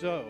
So, 0.00 0.26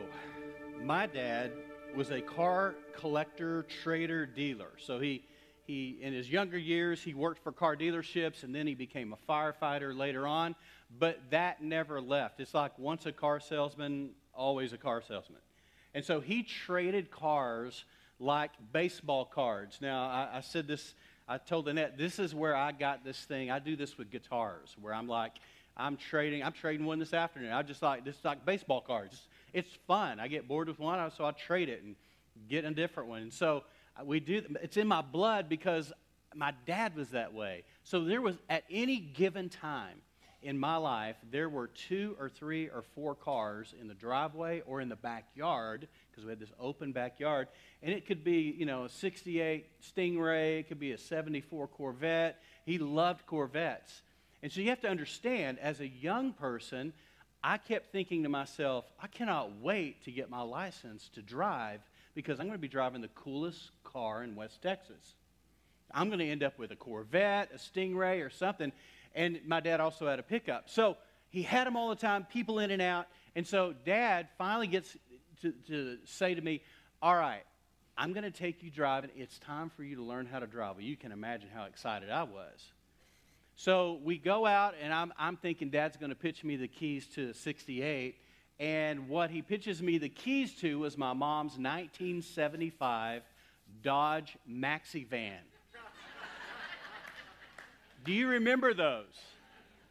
my 0.80 1.06
dad 1.06 1.50
was 1.96 2.12
a 2.12 2.20
car 2.20 2.76
collector, 2.94 3.64
trader, 3.82 4.24
dealer. 4.24 4.70
So 4.78 5.00
he 5.00 5.24
he 5.64 5.98
in 6.00 6.12
his 6.12 6.30
younger 6.30 6.56
years 6.56 7.02
he 7.02 7.14
worked 7.14 7.42
for 7.42 7.50
car 7.50 7.74
dealerships 7.76 8.44
and 8.44 8.54
then 8.54 8.68
he 8.68 8.76
became 8.76 9.12
a 9.12 9.16
firefighter 9.28 9.96
later 9.96 10.24
on, 10.24 10.54
but 11.00 11.18
that 11.30 11.64
never 11.64 12.00
left. 12.00 12.38
It's 12.38 12.54
like 12.54 12.78
once 12.78 13.06
a 13.06 13.12
car 13.12 13.40
salesman, 13.40 14.10
always 14.32 14.72
a 14.72 14.78
car 14.78 15.02
salesman. 15.02 15.40
And 15.94 16.04
so 16.04 16.20
he 16.20 16.44
traded 16.44 17.10
cars 17.10 17.84
like 18.20 18.52
baseball 18.72 19.24
cards. 19.24 19.78
Now, 19.80 20.04
I, 20.04 20.36
I 20.36 20.40
said 20.42 20.68
this, 20.68 20.94
I 21.26 21.38
told 21.38 21.66
Annette, 21.66 21.98
this 21.98 22.20
is 22.20 22.36
where 22.36 22.54
I 22.54 22.70
got 22.70 23.04
this 23.04 23.18
thing. 23.24 23.50
I 23.50 23.58
do 23.58 23.74
this 23.74 23.98
with 23.98 24.12
guitars, 24.12 24.76
where 24.80 24.94
I'm 24.94 25.08
like, 25.08 25.32
I'm 25.76 25.96
trading, 25.96 26.44
I'm 26.44 26.52
trading 26.52 26.86
one 26.86 27.00
this 27.00 27.12
afternoon. 27.12 27.52
I 27.52 27.62
just 27.62 27.82
like, 27.82 28.04
this 28.04 28.16
is 28.16 28.24
like 28.24 28.46
baseball 28.46 28.80
cards 28.80 29.26
it's 29.56 29.74
fun. 29.86 30.20
I 30.20 30.28
get 30.28 30.46
bored 30.46 30.68
with 30.68 30.78
one, 30.78 31.10
so 31.12 31.24
I 31.24 31.32
trade 31.32 31.70
it 31.70 31.82
and 31.82 31.96
get 32.46 32.66
a 32.66 32.70
different 32.70 33.08
one. 33.08 33.22
And 33.22 33.32
so 33.32 33.64
uh, 33.98 34.04
we 34.04 34.20
do. 34.20 34.42
It's 34.62 34.76
in 34.76 34.86
my 34.86 35.00
blood 35.00 35.48
because 35.48 35.94
my 36.34 36.52
dad 36.66 36.94
was 36.94 37.10
that 37.10 37.32
way. 37.32 37.64
So 37.82 38.04
there 38.04 38.20
was 38.20 38.36
at 38.50 38.64
any 38.70 38.98
given 38.98 39.48
time 39.48 40.02
in 40.42 40.58
my 40.58 40.76
life, 40.76 41.16
there 41.32 41.48
were 41.48 41.68
two 41.68 42.14
or 42.20 42.28
three 42.28 42.68
or 42.68 42.82
four 42.94 43.14
cars 43.14 43.74
in 43.80 43.88
the 43.88 43.94
driveway 43.94 44.60
or 44.66 44.82
in 44.82 44.90
the 44.90 44.96
backyard 44.96 45.88
because 46.10 46.24
we 46.24 46.30
had 46.30 46.38
this 46.38 46.52
open 46.60 46.92
backyard. 46.92 47.48
And 47.82 47.94
it 47.94 48.04
could 48.04 48.22
be, 48.22 48.54
you 48.58 48.66
know, 48.66 48.84
a 48.84 48.90
68 48.90 49.66
Stingray, 49.80 50.60
it 50.60 50.68
could 50.68 50.78
be 50.78 50.92
a 50.92 50.98
74 50.98 51.68
Corvette. 51.68 52.42
He 52.66 52.76
loved 52.76 53.24
Corvettes. 53.24 54.02
And 54.42 54.52
so 54.52 54.60
you 54.60 54.68
have 54.68 54.82
to 54.82 54.88
understand, 54.88 55.58
as 55.60 55.80
a 55.80 55.88
young 55.88 56.34
person, 56.34 56.92
I 57.42 57.58
kept 57.58 57.92
thinking 57.92 58.22
to 58.24 58.28
myself, 58.28 58.84
I 59.00 59.06
cannot 59.06 59.60
wait 59.60 60.04
to 60.04 60.10
get 60.10 60.30
my 60.30 60.42
license 60.42 61.08
to 61.14 61.22
drive 61.22 61.80
because 62.14 62.40
I'm 62.40 62.46
going 62.46 62.58
to 62.58 62.62
be 62.62 62.68
driving 62.68 63.02
the 63.02 63.08
coolest 63.08 63.70
car 63.84 64.24
in 64.24 64.34
West 64.34 64.62
Texas. 64.62 65.14
I'm 65.92 66.08
going 66.08 66.18
to 66.18 66.28
end 66.28 66.42
up 66.42 66.58
with 66.58 66.72
a 66.72 66.76
Corvette, 66.76 67.50
a 67.54 67.58
Stingray, 67.58 68.24
or 68.24 68.30
something. 68.30 68.72
And 69.14 69.40
my 69.46 69.60
dad 69.60 69.80
also 69.80 70.08
had 70.08 70.18
a 70.18 70.22
pickup. 70.22 70.68
So 70.68 70.96
he 71.30 71.42
had 71.42 71.66
them 71.66 71.76
all 71.76 71.90
the 71.90 71.96
time, 71.96 72.26
people 72.30 72.58
in 72.58 72.70
and 72.70 72.82
out. 72.82 73.06
And 73.34 73.46
so 73.46 73.74
dad 73.84 74.28
finally 74.38 74.66
gets 74.66 74.96
to, 75.42 75.52
to 75.68 75.98
say 76.04 76.34
to 76.34 76.40
me, 76.40 76.62
All 77.00 77.14
right, 77.14 77.44
I'm 77.96 78.12
going 78.12 78.24
to 78.24 78.30
take 78.30 78.62
you 78.62 78.70
driving. 78.70 79.10
It's 79.16 79.38
time 79.38 79.70
for 79.70 79.82
you 79.82 79.96
to 79.96 80.02
learn 80.02 80.26
how 80.26 80.38
to 80.38 80.46
drive. 80.46 80.76
Well, 80.76 80.84
you 80.84 80.96
can 80.96 81.12
imagine 81.12 81.48
how 81.54 81.64
excited 81.64 82.10
I 82.10 82.24
was. 82.24 82.72
So 83.58 84.00
we 84.04 84.18
go 84.18 84.44
out, 84.44 84.74
and 84.82 84.92
I'm, 84.92 85.14
I'm 85.18 85.38
thinking 85.38 85.70
Dad's 85.70 85.96
going 85.96 86.10
to 86.10 86.16
pitch 86.16 86.44
me 86.44 86.56
the 86.56 86.68
keys 86.68 87.06
to 87.14 87.32
68. 87.32 88.16
And 88.60 89.08
what 89.08 89.30
he 89.30 89.40
pitches 89.40 89.82
me 89.82 89.96
the 89.96 90.10
keys 90.10 90.54
to 90.56 90.78
was 90.78 90.98
my 90.98 91.14
mom's 91.14 91.52
1975 91.52 93.22
Dodge 93.82 94.36
Maxi 94.48 95.06
van. 95.06 95.40
do 98.04 98.12
you 98.12 98.28
remember 98.28 98.74
those? 98.74 99.14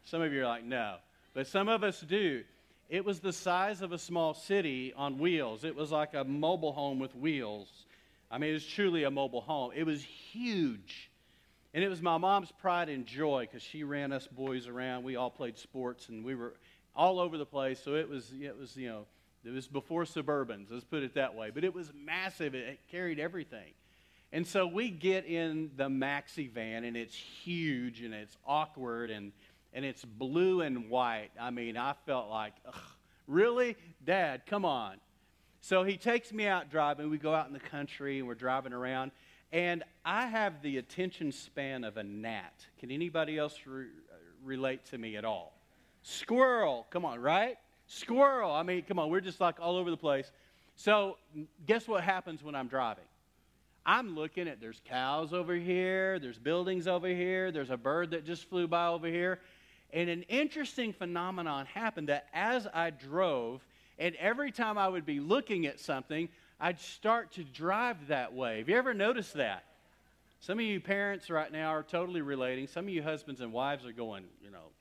Some 0.05 0.21
of 0.21 0.31
you 0.31 0.43
are 0.43 0.47
like, 0.47 0.63
no. 0.63 0.97
But 1.33 1.47
some 1.47 1.67
of 1.67 1.83
us 1.83 2.01
do. 2.01 2.43
It 2.87 3.03
was 3.03 3.19
the 3.19 3.33
size 3.33 3.81
of 3.81 3.91
a 3.91 3.97
small 3.97 4.35
city 4.35 4.93
on 4.95 5.17
wheels. 5.17 5.63
It 5.63 5.75
was 5.75 5.91
like 5.91 6.13
a 6.13 6.23
mobile 6.23 6.71
home 6.71 6.99
with 6.99 7.15
wheels. 7.15 7.67
I 8.29 8.37
mean, 8.37 8.51
it 8.51 8.53
was 8.53 8.65
truly 8.65 9.03
a 9.03 9.11
mobile 9.11 9.41
home. 9.41 9.71
It 9.75 9.85
was 9.85 10.03
huge. 10.03 11.09
And 11.75 11.84
it 11.84 11.90
was 11.90 12.02
my 12.02 12.18
mom's 12.18 12.53
pride 12.53 12.88
and 12.88 13.06
joy 13.06 13.50
because 13.52 13.62
she 13.62 13.84
ran 13.84 14.13
us 14.13 14.28
boys 14.28 14.66
around. 14.66 15.03
We 15.03 15.18
all 15.18 15.30
played 15.30 15.58
sports 15.58 16.08
and 16.08 16.24
we 16.24 16.34
were 16.34 16.53
all 16.96 17.19
over 17.19 17.38
the 17.38 17.46
place. 17.46 17.81
So 17.84 17.96
it 17.96 18.08
was, 18.08 18.31
it 18.40 18.58
was, 18.58 18.78
you 18.78 18.88
know, 18.88 19.06
it 19.44 19.50
was 19.50 19.68
before 19.68 20.06
Suburbans, 20.06 20.68
let's 20.72 20.86
put 20.86 21.03
it 21.03 21.16
that 21.16 21.36
way. 21.36 21.52
But 21.53 21.66
it 21.66 21.75
was 21.75 21.91
massive, 21.94 22.56
it 22.56 22.80
carried 22.89 23.19
everything. 23.19 23.74
And 24.31 24.48
so 24.48 24.66
we 24.66 24.89
get 24.89 25.25
in 25.25 25.69
the 25.75 25.89
maxi 25.89 26.50
van 26.50 26.86
and 26.86 26.95
it's 26.95 27.13
huge 27.13 28.04
and 28.04 28.13
it's 28.13 28.38
awkward 28.48 29.12
and, 29.12 29.33
and 29.74 29.83
it's 29.83 30.06
blue 30.06 30.62
and 30.62 30.89
white. 30.89 31.31
I 31.38 31.51
mean, 31.51 31.75
I 31.75 31.94
felt 32.06 32.30
like, 32.30 32.54
really? 33.28 33.75
Dad, 34.06 34.44
come 34.45 34.63
on. 34.63 34.95
So 35.60 35.83
he 35.83 35.98
takes 35.98 36.31
me 36.31 36.48
out 36.48 36.71
driving. 36.71 37.10
We 37.10 37.18
go 37.18 37.36
out 37.36 37.48
in 37.48 37.54
the 37.54 37.60
country 37.60 38.19
and 38.19 38.28
we're 38.30 38.36
driving 38.36 38.71
around. 38.71 39.12
And 39.56 39.86
I 40.04 40.25
have 40.25 40.62
the 40.62 40.80
attention 40.80 41.31
span 41.31 41.86
of 41.86 41.96
a 41.96 42.04
gnat. 42.04 42.66
Can 42.78 42.92
anybody 42.92 43.38
else 43.38 43.57
re- 43.66 43.86
uh, 43.86 44.18
relate 44.44 44.84
to 44.88 44.98
me 44.98 45.16
at 45.16 45.24
all? 45.24 45.54
Squirrel, 46.02 46.86
come 46.90 47.06
on, 47.06 47.22
right? 47.22 47.56
Squirrel. 47.88 48.52
I 48.52 48.63
mean, 48.63 48.81
come 48.81 49.00
on, 49.00 49.10
we're 49.10 49.22
just 49.22 49.40
like 49.40 49.62
all 49.62 49.78
over 49.78 49.90
the 49.90 49.96
place. 49.96 50.30
So, 50.75 51.16
guess 51.66 51.88
what 51.88 52.04
happens 52.04 52.44
when 52.44 52.54
I'm 52.54 52.68
driving? 52.68 53.06
I'm 53.86 54.13
looking 54.13 54.50
at 54.50 54.60
there's 54.60 54.81
cows 54.84 55.31
over 55.31 55.56
here, 55.56 56.19
there's 56.19 56.38
buildings 56.38 56.86
over 56.86 57.07
here, 57.07 57.50
there's 57.50 57.69
a 57.69 57.78
bird 57.78 58.12
that 58.12 58.25
just 58.25 58.50
flew 58.50 58.68
by 58.68 58.88
over 58.88 59.07
here. 59.07 59.40
And 59.94 60.10
an 60.10 60.24
interesting 60.24 60.92
phenomenon 60.92 61.66
happened 61.68 62.10
that 62.10 62.28
as 62.34 62.68
I 62.74 62.90
drove, 62.90 63.66
and 63.98 64.16
every 64.16 64.52
time 64.52 64.78
I 64.78 64.90
would 64.90 65.06
be 65.06 65.22
looking 65.22 65.66
at 65.66 65.80
something, 65.80 66.28
I'd 66.60 66.80
start 66.80 67.34
to 67.34 67.44
drive 67.44 68.07
that 68.07 68.34
way. 68.34 68.60
Have 68.60 68.69
you 68.69 68.78
ever 68.78 68.94
noticed 68.94 69.34
that? 69.34 69.66
Some 70.40 70.60
of 70.60 70.66
you 70.66 70.80
parents 70.80 71.30
right 71.30 71.52
now 71.52 71.69
are 71.69 71.84
totally 71.84 72.22
relating. 72.22 72.68
Some 72.68 72.86
of 72.86 72.90
you 72.90 73.02
husbands 73.02 73.42
and 73.42 73.52
wives 73.52 73.86
are 73.86 73.92
going, 73.92 74.25
you 74.42 74.52
know, 74.52 74.72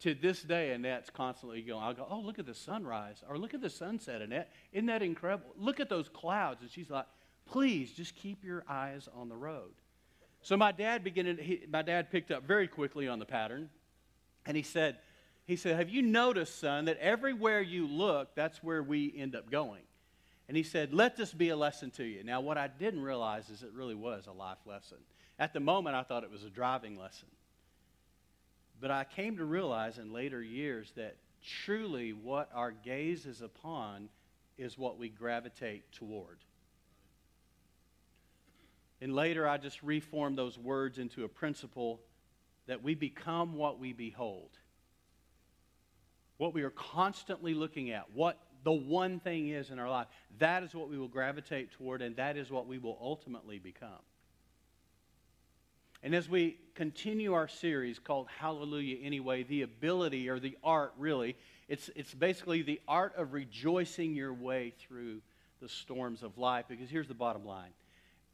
to 0.00 0.14
this 0.14 0.42
day, 0.42 0.72
Annette's 0.72 1.10
constantly 1.10 1.62
going, 1.62 1.82
I'll 1.82 1.94
go, 1.94 2.06
oh, 2.08 2.20
look 2.20 2.38
at 2.38 2.46
the 2.46 2.54
sunrise, 2.54 3.24
or 3.28 3.38
look 3.38 3.54
at 3.54 3.62
the 3.62 3.70
sunset, 3.70 4.20
Annette. 4.20 4.52
Isn't 4.72 4.86
that 4.86 5.02
incredible? 5.02 5.46
Look 5.58 5.80
at 5.80 5.88
those 5.88 6.08
clouds. 6.08 6.60
And 6.60 6.70
she's 6.70 6.90
like, 6.90 7.06
please 7.46 7.92
just 7.92 8.14
keep 8.14 8.44
your 8.44 8.62
eyes 8.68 9.08
on 9.16 9.28
the 9.28 9.36
road. 9.36 9.72
So 10.42 10.56
my 10.56 10.70
dad 10.70 11.02
began, 11.02 11.38
he, 11.38 11.62
my 11.70 11.82
dad 11.82 12.10
picked 12.10 12.30
up 12.30 12.44
very 12.44 12.68
quickly 12.68 13.08
on 13.08 13.18
the 13.18 13.24
pattern, 13.24 13.70
and 14.44 14.56
he 14.56 14.62
said, 14.62 14.98
he 15.44 15.56
said, 15.56 15.76
have 15.76 15.88
you 15.88 16.02
noticed, 16.02 16.60
son, 16.60 16.84
that 16.84 16.98
everywhere 16.98 17.60
you 17.60 17.86
look, 17.86 18.34
that's 18.34 18.62
where 18.62 18.82
we 18.82 19.14
end 19.16 19.34
up 19.34 19.50
going? 19.50 19.82
And 20.48 20.56
he 20.56 20.62
said, 20.62 20.94
Let 20.94 21.16
this 21.16 21.32
be 21.32 21.48
a 21.48 21.56
lesson 21.56 21.90
to 21.92 22.04
you. 22.04 22.22
Now, 22.22 22.40
what 22.40 22.58
I 22.58 22.68
didn't 22.68 23.02
realize 23.02 23.50
is 23.50 23.62
it 23.62 23.72
really 23.72 23.94
was 23.94 24.26
a 24.26 24.32
life 24.32 24.58
lesson. 24.64 24.98
At 25.38 25.52
the 25.52 25.60
moment, 25.60 25.96
I 25.96 26.02
thought 26.02 26.24
it 26.24 26.30
was 26.30 26.44
a 26.44 26.50
driving 26.50 26.96
lesson. 26.96 27.28
But 28.80 28.90
I 28.90 29.04
came 29.04 29.36
to 29.38 29.44
realize 29.44 29.98
in 29.98 30.12
later 30.12 30.42
years 30.42 30.92
that 30.96 31.16
truly 31.64 32.12
what 32.12 32.50
our 32.54 32.70
gaze 32.70 33.26
is 33.26 33.40
upon 33.40 34.08
is 34.58 34.78
what 34.78 34.98
we 34.98 35.08
gravitate 35.08 35.90
toward. 35.92 36.38
And 39.00 39.14
later, 39.14 39.46
I 39.46 39.58
just 39.58 39.82
reformed 39.82 40.38
those 40.38 40.58
words 40.58 40.98
into 40.98 41.24
a 41.24 41.28
principle 41.28 42.00
that 42.66 42.82
we 42.82 42.94
become 42.94 43.54
what 43.54 43.78
we 43.78 43.92
behold. 43.92 44.50
What 46.38 46.54
we 46.54 46.62
are 46.62 46.70
constantly 46.70 47.54
looking 47.54 47.90
at, 47.90 48.10
what 48.12 48.38
the 48.66 48.72
one 48.72 49.20
thing 49.20 49.50
is 49.50 49.70
in 49.70 49.78
our 49.78 49.88
life. 49.88 50.08
That 50.40 50.64
is 50.64 50.74
what 50.74 50.88
we 50.90 50.98
will 50.98 51.06
gravitate 51.06 51.70
toward, 51.70 52.02
and 52.02 52.16
that 52.16 52.36
is 52.36 52.50
what 52.50 52.66
we 52.66 52.78
will 52.78 52.98
ultimately 53.00 53.60
become. 53.60 54.02
And 56.02 56.12
as 56.16 56.28
we 56.28 56.58
continue 56.74 57.32
our 57.32 57.46
series 57.46 58.00
called 58.00 58.26
Hallelujah 58.40 58.96
Anyway, 59.04 59.44
the 59.44 59.62
ability 59.62 60.28
or 60.28 60.40
the 60.40 60.58
art 60.64 60.92
really, 60.98 61.36
it's, 61.68 61.90
it's 61.94 62.12
basically 62.12 62.62
the 62.62 62.80
art 62.88 63.14
of 63.16 63.34
rejoicing 63.34 64.16
your 64.16 64.34
way 64.34 64.72
through 64.80 65.20
the 65.62 65.68
storms 65.68 66.24
of 66.24 66.36
life. 66.36 66.64
Because 66.68 66.90
here's 66.90 67.06
the 67.06 67.14
bottom 67.14 67.46
line 67.46 67.70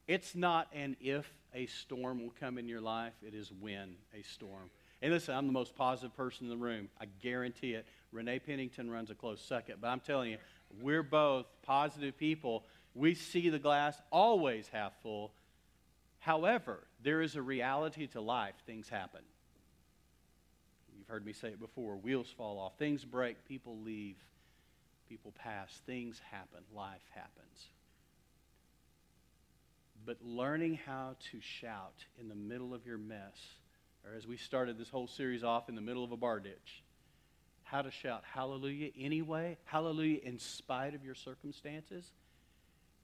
it's 0.08 0.34
not 0.34 0.66
an 0.72 0.96
if 0.98 1.30
a 1.52 1.66
storm 1.66 2.22
will 2.22 2.32
come 2.40 2.56
in 2.56 2.68
your 2.68 2.80
life, 2.80 3.12
it 3.20 3.34
is 3.34 3.52
when 3.60 3.96
a 4.18 4.22
storm. 4.22 4.70
And 5.02 5.12
listen, 5.12 5.34
I'm 5.34 5.46
the 5.46 5.52
most 5.52 5.74
positive 5.74 6.16
person 6.16 6.44
in 6.44 6.50
the 6.50 6.56
room. 6.56 6.88
I 7.00 7.06
guarantee 7.20 7.74
it. 7.74 7.86
Renee 8.12 8.38
Pennington 8.38 8.88
runs 8.88 9.10
a 9.10 9.14
close 9.14 9.40
second. 9.40 9.76
But 9.80 9.88
I'm 9.88 10.00
telling 10.00 10.30
you, 10.30 10.38
we're 10.80 11.02
both 11.02 11.46
positive 11.62 12.16
people. 12.16 12.64
We 12.94 13.14
see 13.14 13.48
the 13.48 13.58
glass 13.58 14.00
always 14.12 14.68
half 14.68 14.92
full. 15.02 15.32
However, 16.20 16.78
there 17.02 17.20
is 17.20 17.34
a 17.34 17.42
reality 17.42 18.06
to 18.08 18.20
life. 18.20 18.54
Things 18.64 18.88
happen. 18.88 19.22
You've 20.96 21.08
heard 21.08 21.26
me 21.26 21.32
say 21.32 21.48
it 21.48 21.58
before 21.58 21.96
wheels 21.96 22.32
fall 22.36 22.60
off, 22.60 22.78
things 22.78 23.04
break, 23.04 23.44
people 23.48 23.76
leave, 23.84 24.14
people 25.08 25.32
pass, 25.32 25.80
things 25.84 26.20
happen, 26.30 26.60
life 26.72 27.02
happens. 27.10 27.66
But 30.06 30.18
learning 30.24 30.78
how 30.86 31.16
to 31.32 31.40
shout 31.40 32.04
in 32.20 32.28
the 32.28 32.36
middle 32.36 32.72
of 32.72 32.86
your 32.86 32.98
mess, 32.98 33.56
or 34.06 34.16
as 34.16 34.26
we 34.26 34.36
started 34.36 34.78
this 34.78 34.88
whole 34.88 35.06
series 35.06 35.44
off 35.44 35.68
in 35.68 35.74
the 35.74 35.80
middle 35.80 36.04
of 36.04 36.12
a 36.12 36.16
bar 36.16 36.40
ditch, 36.40 36.82
how 37.62 37.82
to 37.82 37.90
shout 37.90 38.22
hallelujah 38.34 38.90
anyway, 38.98 39.56
hallelujah 39.64 40.20
in 40.22 40.38
spite 40.38 40.94
of 40.94 41.04
your 41.04 41.14
circumstances. 41.14 42.04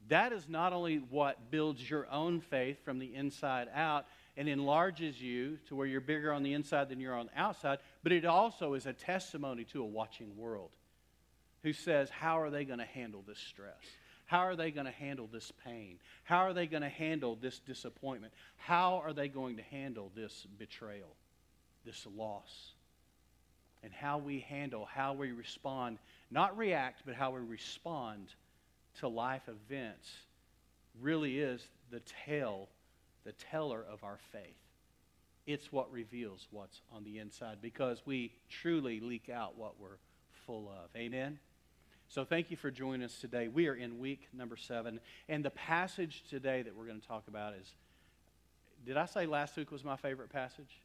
That 0.07 0.31
is 0.31 0.47
not 0.47 0.73
only 0.73 0.97
what 0.97 1.51
builds 1.51 1.87
your 1.89 2.09
own 2.09 2.39
faith 2.39 2.83
from 2.85 2.99
the 2.99 3.13
inside 3.13 3.67
out 3.73 4.05
and 4.37 4.47
enlarges 4.47 5.21
you 5.21 5.57
to 5.67 5.75
where 5.75 5.87
you're 5.87 6.01
bigger 6.01 6.31
on 6.31 6.43
the 6.43 6.53
inside 6.53 6.89
than 6.89 6.99
you're 6.99 7.15
on 7.15 7.27
the 7.27 7.39
outside, 7.39 7.79
but 8.03 8.11
it 8.11 8.25
also 8.25 8.75
is 8.75 8.85
a 8.85 8.93
testimony 8.93 9.65
to 9.65 9.81
a 9.81 9.85
watching 9.85 10.37
world. 10.37 10.71
who 11.63 11.73
says, 11.73 12.09
How 12.09 12.39
are 12.39 12.49
they 12.49 12.63
going 12.63 12.79
to 12.79 12.85
handle 12.85 13.21
this 13.27 13.39
stress? 13.39 13.83
How 14.29 14.41
are 14.41 14.55
they 14.55 14.69
going 14.69 14.85
to 14.85 14.91
handle 14.91 15.27
this 15.33 15.51
pain? 15.65 15.97
How 16.23 16.45
are 16.45 16.53
they 16.53 16.67
going 16.67 16.83
to 16.83 16.87
handle 16.87 17.35
this 17.41 17.57
disappointment? 17.57 18.31
How 18.57 19.01
are 19.03 19.11
they 19.11 19.27
going 19.27 19.57
to 19.57 19.63
handle 19.63 20.11
this 20.15 20.45
betrayal, 20.59 21.15
this 21.83 22.05
loss? 22.15 22.73
And 23.81 23.91
how 23.91 24.19
we 24.19 24.41
handle, 24.41 24.85
how 24.85 25.13
we 25.13 25.31
respond, 25.31 25.97
not 26.29 26.55
react, 26.55 27.01
but 27.07 27.15
how 27.15 27.31
we 27.31 27.39
respond 27.39 28.27
to 28.99 29.07
life 29.07 29.49
events 29.49 30.07
really 31.01 31.39
is 31.39 31.67
the 31.89 32.03
tale, 32.27 32.69
the 33.23 33.31
teller 33.31 33.83
of 33.91 34.03
our 34.03 34.19
faith. 34.31 34.61
It's 35.47 35.71
what 35.71 35.91
reveals 35.91 36.47
what's 36.51 36.81
on 36.93 37.03
the 37.03 37.17
inside 37.17 37.63
because 37.63 38.03
we 38.05 38.31
truly 38.47 38.99
leak 38.99 39.29
out 39.29 39.57
what 39.57 39.79
we're 39.79 39.97
full 40.45 40.69
of. 40.69 40.95
Amen? 40.95 41.39
So 42.09 42.25
thank 42.25 42.49
you 42.49 42.57
for 42.57 42.71
joining 42.71 43.03
us 43.03 43.19
today. 43.19 43.49
We 43.49 43.67
are 43.67 43.75
in 43.75 43.99
week 43.99 44.29
number 44.33 44.57
seven, 44.57 44.99
and 45.27 45.45
the 45.45 45.51
passage 45.51 46.23
today 46.27 46.63
that 46.63 46.75
we're 46.75 46.87
going 46.87 46.99
to 46.99 47.07
talk 47.07 47.27
about 47.27 47.53
is 47.53 47.71
did 48.83 48.97
I 48.97 49.05
say 49.05 49.27
last 49.27 49.55
week 49.55 49.71
was 49.71 49.83
my 49.83 49.95
favorite 49.95 50.31
passage? 50.31 50.81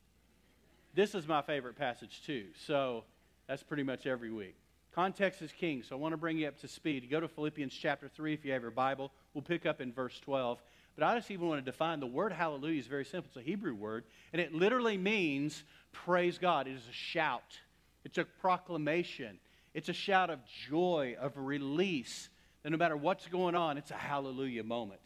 This 0.92 1.14
is 1.14 1.26
my 1.26 1.40
favorite 1.40 1.76
passage 1.76 2.20
too. 2.26 2.48
So 2.66 3.04
that's 3.48 3.62
pretty 3.62 3.84
much 3.84 4.06
every 4.06 4.30
week. 4.30 4.54
Context 4.94 5.40
is 5.40 5.50
king, 5.50 5.82
so 5.82 5.96
I 5.96 5.98
want 5.98 6.12
to 6.12 6.18
bring 6.18 6.36
you 6.36 6.46
up 6.46 6.60
to 6.60 6.68
speed. 6.68 7.08
Go 7.10 7.20
to 7.20 7.28
Philippians 7.28 7.72
chapter 7.72 8.06
3 8.06 8.34
if 8.34 8.44
you 8.44 8.52
have 8.52 8.60
your 8.60 8.70
Bible. 8.70 9.10
We'll 9.32 9.40
pick 9.40 9.64
up 9.64 9.80
in 9.80 9.94
verse 9.94 10.20
12. 10.20 10.62
But 10.94 11.06
I 11.06 11.16
just 11.16 11.30
even 11.30 11.48
want 11.48 11.64
to 11.64 11.70
define 11.70 12.00
the 12.00 12.06
word 12.06 12.32
hallelujah 12.32 12.80
is 12.80 12.86
very 12.86 13.06
simple. 13.06 13.30
It's 13.30 13.38
a 13.38 13.48
Hebrew 13.48 13.74
word, 13.74 14.04
and 14.34 14.42
it 14.42 14.52
literally 14.52 14.98
means 14.98 15.64
praise 15.90 16.36
God. 16.36 16.68
It 16.68 16.74
is 16.74 16.86
a 16.86 16.92
shout, 16.92 17.60
it's 18.04 18.18
a 18.18 18.24
proclamation, 18.24 19.38
it's 19.74 19.88
a 19.88 19.94
shout 19.94 20.30
of 20.30 20.38
joy, 20.68 21.16
of 21.20 21.36
release. 21.36 22.28
That 22.62 22.70
no 22.70 22.78
matter 22.78 22.96
what's 22.96 23.26
going 23.26 23.54
on, 23.54 23.76
it's 23.76 23.90
a 23.90 23.94
hallelujah 23.96 24.64
moment. 24.64 25.00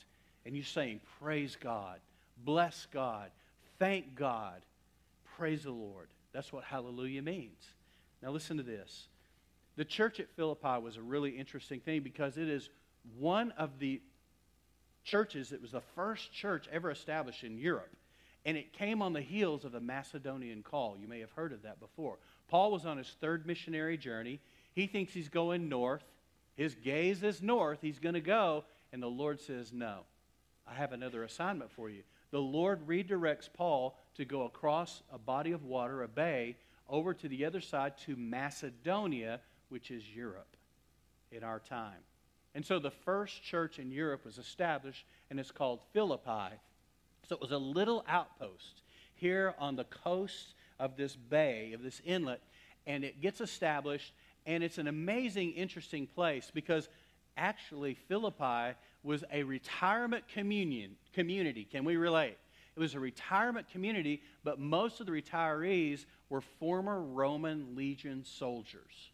And 0.46 0.54
you're 0.54 0.64
saying, 0.64 1.00
Praise 1.20 1.56
God, 1.60 1.98
bless 2.44 2.86
God, 2.92 3.30
thank 3.78 4.14
God, 4.14 4.62
praise 5.36 5.64
the 5.64 5.70
Lord. 5.70 6.08
That's 6.32 6.52
what 6.52 6.64
hallelujah 6.64 7.22
means. 7.22 7.64
Now, 8.22 8.30
listen 8.30 8.56
to 8.58 8.62
this. 8.62 9.08
The 9.76 9.84
church 9.84 10.20
at 10.20 10.28
Philippi 10.30 10.80
was 10.82 10.96
a 10.96 11.02
really 11.02 11.30
interesting 11.30 11.80
thing 11.80 12.02
because 12.02 12.36
it 12.36 12.48
is 12.48 12.68
one 13.18 13.52
of 13.52 13.78
the 13.78 14.00
churches 15.04 15.50
that 15.50 15.62
was 15.62 15.72
the 15.72 15.80
first 15.94 16.32
church 16.32 16.68
ever 16.70 16.90
established 16.90 17.44
in 17.44 17.56
Europe. 17.56 17.94
And 18.44 18.56
it 18.56 18.72
came 18.72 19.02
on 19.02 19.12
the 19.12 19.20
heels 19.20 19.64
of 19.64 19.72
the 19.72 19.80
Macedonian 19.80 20.62
call. 20.62 20.96
You 20.98 21.08
may 21.08 21.20
have 21.20 21.30
heard 21.32 21.52
of 21.52 21.62
that 21.62 21.80
before. 21.80 22.18
Paul 22.48 22.72
was 22.72 22.86
on 22.86 22.96
his 22.96 23.14
third 23.20 23.46
missionary 23.46 23.96
journey. 23.96 24.40
He 24.78 24.86
thinks 24.86 25.12
he's 25.12 25.28
going 25.28 25.68
north. 25.68 26.04
His 26.54 26.76
gaze 26.76 27.24
is 27.24 27.42
north. 27.42 27.80
He's 27.82 27.98
going 27.98 28.14
to 28.14 28.20
go. 28.20 28.62
And 28.92 29.02
the 29.02 29.08
Lord 29.08 29.40
says, 29.40 29.72
No, 29.72 30.02
I 30.70 30.74
have 30.74 30.92
another 30.92 31.24
assignment 31.24 31.72
for 31.72 31.90
you. 31.90 32.04
The 32.30 32.38
Lord 32.38 32.86
redirects 32.86 33.48
Paul 33.52 33.98
to 34.14 34.24
go 34.24 34.42
across 34.44 35.02
a 35.12 35.18
body 35.18 35.50
of 35.50 35.64
water, 35.64 36.04
a 36.04 36.08
bay, 36.08 36.58
over 36.88 37.12
to 37.12 37.26
the 37.28 37.44
other 37.44 37.60
side 37.60 37.98
to 38.06 38.14
Macedonia, 38.14 39.40
which 39.68 39.90
is 39.90 40.14
Europe 40.14 40.56
in 41.32 41.42
our 41.42 41.58
time. 41.58 42.04
And 42.54 42.64
so 42.64 42.78
the 42.78 42.92
first 42.92 43.42
church 43.42 43.80
in 43.80 43.90
Europe 43.90 44.24
was 44.24 44.38
established, 44.38 45.04
and 45.28 45.40
it's 45.40 45.50
called 45.50 45.80
Philippi. 45.92 46.54
So 47.28 47.34
it 47.34 47.40
was 47.40 47.50
a 47.50 47.58
little 47.58 48.04
outpost 48.06 48.82
here 49.16 49.56
on 49.58 49.74
the 49.74 49.86
coast 49.86 50.54
of 50.78 50.96
this 50.96 51.16
bay, 51.16 51.72
of 51.72 51.82
this 51.82 52.00
inlet, 52.04 52.42
and 52.86 53.02
it 53.02 53.20
gets 53.20 53.40
established, 53.40 54.12
and 54.48 54.64
it's 54.64 54.78
an 54.78 54.88
amazing, 54.88 55.52
interesting 55.52 56.06
place 56.06 56.50
because 56.52 56.88
actually 57.36 57.94
Philippi 57.94 58.74
was 59.02 59.22
a 59.30 59.42
retirement 59.42 60.24
communion, 60.32 60.96
community. 61.12 61.64
Can 61.70 61.84
we 61.84 61.96
relate? 61.96 62.38
It 62.74 62.80
was 62.80 62.94
a 62.94 63.00
retirement 63.00 63.68
community, 63.70 64.22
but 64.42 64.58
most 64.58 65.00
of 65.00 65.06
the 65.06 65.12
retirees 65.12 66.06
were 66.30 66.40
former 66.40 67.02
Roman 67.02 67.76
legion 67.76 68.24
soldiers. 68.24 69.10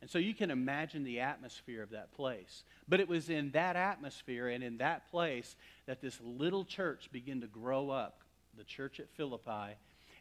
And 0.00 0.08
so 0.08 0.18
you 0.18 0.34
can 0.34 0.52
imagine 0.52 1.02
the 1.02 1.20
atmosphere 1.20 1.82
of 1.82 1.90
that 1.90 2.12
place. 2.12 2.62
But 2.86 3.00
it 3.00 3.08
was 3.08 3.30
in 3.30 3.50
that 3.52 3.74
atmosphere 3.74 4.48
and 4.48 4.62
in 4.62 4.76
that 4.76 5.10
place 5.10 5.56
that 5.86 6.00
this 6.00 6.20
little 6.22 6.64
church 6.64 7.10
began 7.10 7.40
to 7.40 7.48
grow 7.48 7.90
up, 7.90 8.20
the 8.56 8.64
church 8.64 9.00
at 9.00 9.10
Philippi. 9.16 9.74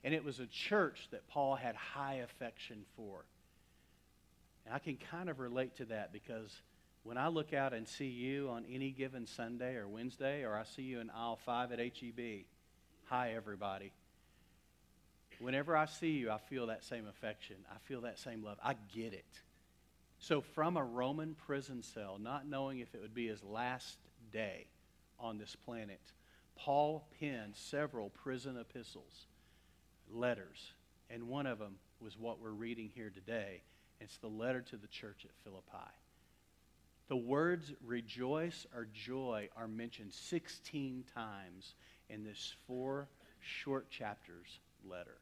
And 0.04 0.14
it 0.14 0.24
was 0.24 0.40
a 0.40 0.48
church 0.48 1.10
that 1.12 1.28
Paul 1.28 1.56
had 1.56 1.76
high 1.76 2.16
affection 2.16 2.86
for. 2.96 3.26
And 4.66 4.74
I 4.74 4.80
can 4.80 4.98
kind 5.12 5.30
of 5.30 5.40
relate 5.40 5.76
to 5.78 5.86
that 5.86 6.14
because 6.14 6.62
when 7.04 7.18
I 7.18 7.28
look 7.28 7.54
out 7.54 7.74
and 7.74 7.88
see 7.88 8.08
you 8.08 8.50
on 8.50 8.66
any 8.72 8.92
given 8.92 9.28
Sunday 9.28 9.76
or 9.76 9.88
Wednesday, 9.88 10.44
or 10.44 10.56
I 10.56 10.64
see 10.64 10.84
you 10.84 11.00
in 11.00 11.10
aisle 11.10 11.40
5 11.46 11.74
at 11.74 11.80
HEB, 11.80 12.46
hi, 13.06 13.34
everybody. 13.36 13.92
Whenever 15.40 15.76
I 15.76 15.86
see 15.86 16.12
you, 16.12 16.32
I 16.32 16.38
feel 16.38 16.68
that 16.68 16.84
same 16.84 17.08
affection. 17.08 17.58
I 17.70 17.76
feel 17.88 18.02
that 18.02 18.20
same 18.20 18.44
love. 18.44 18.58
I 18.64 18.76
get 18.96 19.14
it. 19.14 19.26
So, 20.20 20.40
from 20.40 20.78
a 20.78 20.84
Roman 20.84 21.36
prison 21.36 21.84
cell, 21.84 22.18
not 22.18 22.48
knowing 22.48 22.80
if 22.80 22.96
it 22.96 23.02
would 23.02 23.14
be 23.14 23.28
his 23.28 23.44
last 23.44 23.98
day 24.32 24.68
on 25.20 25.38
this 25.38 25.56
planet, 25.66 26.00
Paul 26.56 27.06
penned 27.20 27.56
several 27.56 28.10
prison 28.10 28.58
epistles, 28.58 29.28
letters, 30.10 30.72
and 31.10 31.28
one 31.28 31.46
of 31.46 31.60
them 31.60 31.76
was 32.00 32.18
what 32.18 32.40
we're 32.40 32.52
reading 32.52 32.90
here 32.94 33.10
today. 33.10 33.64
It's 34.04 34.18
the 34.18 34.28
letter 34.28 34.62
to 34.62 34.78
the 34.78 34.88
church 34.88 35.26
at 35.26 35.32
Philippi. 35.44 35.92
The 37.08 37.16
words 37.16 37.72
rejoice 37.86 38.66
or 38.76 38.88
joy 38.94 39.50
are 39.56 39.68
mentioned 39.68 40.14
16 40.14 41.06
times 41.14 41.76
in 42.10 42.24
this 42.24 42.54
four 42.68 43.08
short 43.40 43.90
chapters 43.90 44.60
letter. 44.90 45.18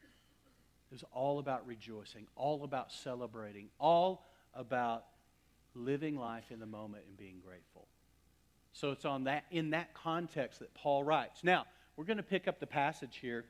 It's 0.92 1.04
all 1.14 1.40
about 1.40 1.66
rejoicing, 1.66 2.28
all 2.36 2.64
about 2.64 2.92
celebrating, 2.92 3.70
all 3.80 4.26
about 4.54 5.06
living 5.76 6.18
life 6.18 6.52
in 6.52 6.60
the 6.60 6.66
moment 6.66 7.04
and 7.08 7.18
being 7.18 7.40
grateful. 7.46 7.88
So 8.74 8.92
it's 8.92 9.06
on 9.06 9.26
that 9.26 9.46
in 9.52 9.72
that 9.72 9.94
context 9.94 10.60
that 10.60 10.74
Paul 10.74 11.04
writes. 11.04 11.44
Now, 11.44 11.66
we're 11.96 12.06
going 12.06 12.18
to 12.18 12.24
pick 12.24 12.48
up 12.48 12.60
the 12.60 12.68
passage 12.68 13.18
here 13.22 13.46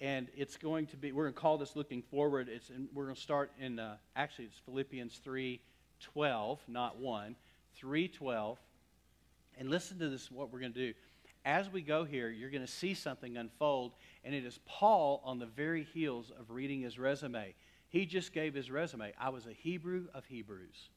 and 0.00 0.28
it's 0.36 0.56
going 0.56 0.86
to 0.86 0.96
be 0.96 1.12
we're 1.12 1.24
going 1.24 1.34
to 1.34 1.40
call 1.40 1.58
this 1.58 1.74
looking 1.74 2.02
forward 2.02 2.48
it's 2.48 2.70
in, 2.70 2.88
we're 2.94 3.04
going 3.04 3.16
to 3.16 3.20
start 3.20 3.50
in 3.60 3.78
uh, 3.78 3.96
actually 4.16 4.44
it's 4.46 4.58
philippians 4.64 5.20
3 5.24 5.60
12 6.00 6.60
not 6.68 6.98
1 6.98 7.36
3 7.76 8.08
12 8.08 8.58
and 9.58 9.70
listen 9.70 9.98
to 9.98 10.08
this 10.08 10.30
what 10.30 10.52
we're 10.52 10.60
going 10.60 10.72
to 10.72 10.92
do. 10.92 10.94
As 11.44 11.70
we 11.70 11.82
go 11.82 12.04
here 12.04 12.30
you're 12.30 12.50
going 12.50 12.64
to 12.64 12.70
see 12.70 12.94
something 12.94 13.36
unfold 13.36 13.92
and 14.24 14.34
it 14.34 14.44
is 14.44 14.60
paul 14.66 15.20
on 15.24 15.38
the 15.38 15.46
very 15.46 15.84
heels 15.84 16.30
of 16.38 16.50
reading 16.50 16.82
his 16.82 16.98
resume. 16.98 17.54
He 17.88 18.04
just 18.04 18.34
gave 18.34 18.54
his 18.54 18.70
resume. 18.70 19.14
I 19.18 19.30
was 19.30 19.46
a 19.46 19.52
hebrew 19.52 20.06
of 20.12 20.26
hebrews. 20.26 20.90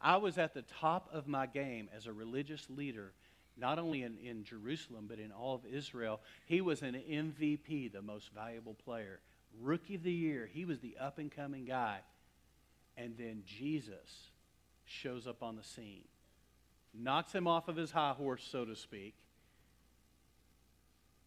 I 0.00 0.18
was 0.18 0.38
at 0.38 0.54
the 0.54 0.62
top 0.62 1.08
of 1.12 1.26
my 1.26 1.46
game 1.46 1.88
as 1.96 2.06
a 2.06 2.12
religious 2.12 2.68
leader 2.68 3.14
not 3.58 3.78
only 3.78 4.02
in, 4.02 4.16
in 4.18 4.44
Jerusalem, 4.44 5.06
but 5.08 5.18
in 5.18 5.32
all 5.32 5.54
of 5.54 5.66
Israel. 5.66 6.20
He 6.46 6.60
was 6.60 6.82
an 6.82 6.94
MVP, 6.94 7.92
the 7.92 8.02
most 8.02 8.30
valuable 8.34 8.74
player. 8.74 9.20
Rookie 9.60 9.96
of 9.96 10.02
the 10.02 10.12
year, 10.12 10.48
he 10.52 10.64
was 10.64 10.80
the 10.80 10.96
up 11.00 11.18
and 11.18 11.30
coming 11.30 11.64
guy. 11.64 11.98
And 12.96 13.16
then 13.16 13.42
Jesus 13.46 14.30
shows 14.84 15.26
up 15.26 15.42
on 15.42 15.56
the 15.56 15.62
scene, 15.62 16.04
knocks 16.94 17.32
him 17.32 17.46
off 17.46 17.68
of 17.68 17.76
his 17.76 17.90
high 17.90 18.12
horse, 18.12 18.46
so 18.50 18.64
to 18.64 18.74
speak. 18.74 19.14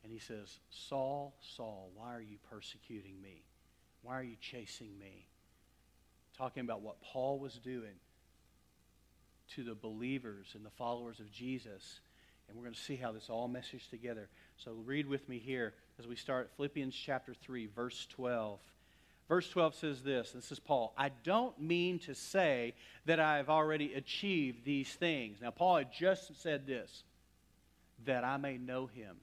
And 0.03 0.11
he 0.11 0.19
says, 0.19 0.59
Saul, 0.69 1.35
Saul, 1.55 1.91
why 1.95 2.13
are 2.15 2.21
you 2.21 2.37
persecuting 2.49 3.21
me? 3.21 3.43
Why 4.01 4.15
are 4.15 4.23
you 4.23 4.35
chasing 4.41 4.97
me? 4.99 5.27
Talking 6.37 6.61
about 6.61 6.81
what 6.81 7.01
Paul 7.01 7.39
was 7.39 7.53
doing 7.55 7.99
to 9.55 9.63
the 9.63 9.75
believers 9.75 10.53
and 10.55 10.65
the 10.65 10.71
followers 10.71 11.19
of 11.19 11.31
Jesus 11.31 11.99
and 12.51 12.59
we're 12.59 12.65
going 12.65 12.75
to 12.75 12.81
see 12.81 12.97
how 12.97 13.13
this 13.13 13.29
all 13.29 13.47
meshes 13.47 13.87
together. 13.89 14.27
So 14.57 14.73
read 14.85 15.07
with 15.07 15.27
me 15.29 15.39
here 15.39 15.73
as 15.97 16.05
we 16.05 16.17
start 16.17 16.51
Philippians 16.57 16.93
chapter 16.93 17.33
3, 17.33 17.69
verse 17.73 18.05
12. 18.11 18.59
Verse 19.29 19.49
12 19.49 19.75
says 19.75 20.03
this 20.03 20.31
this 20.31 20.51
is 20.51 20.59
Paul. 20.59 20.93
I 20.97 21.11
don't 21.23 21.57
mean 21.59 21.99
to 21.99 22.13
say 22.13 22.73
that 23.05 23.21
I 23.21 23.37
have 23.37 23.49
already 23.49 23.93
achieved 23.93 24.65
these 24.65 24.89
things. 24.93 25.39
Now, 25.41 25.51
Paul 25.51 25.77
had 25.77 25.93
just 25.93 26.41
said 26.41 26.67
this 26.67 27.03
that 28.05 28.25
I 28.25 28.35
may 28.35 28.57
know 28.57 28.87
him 28.87 29.15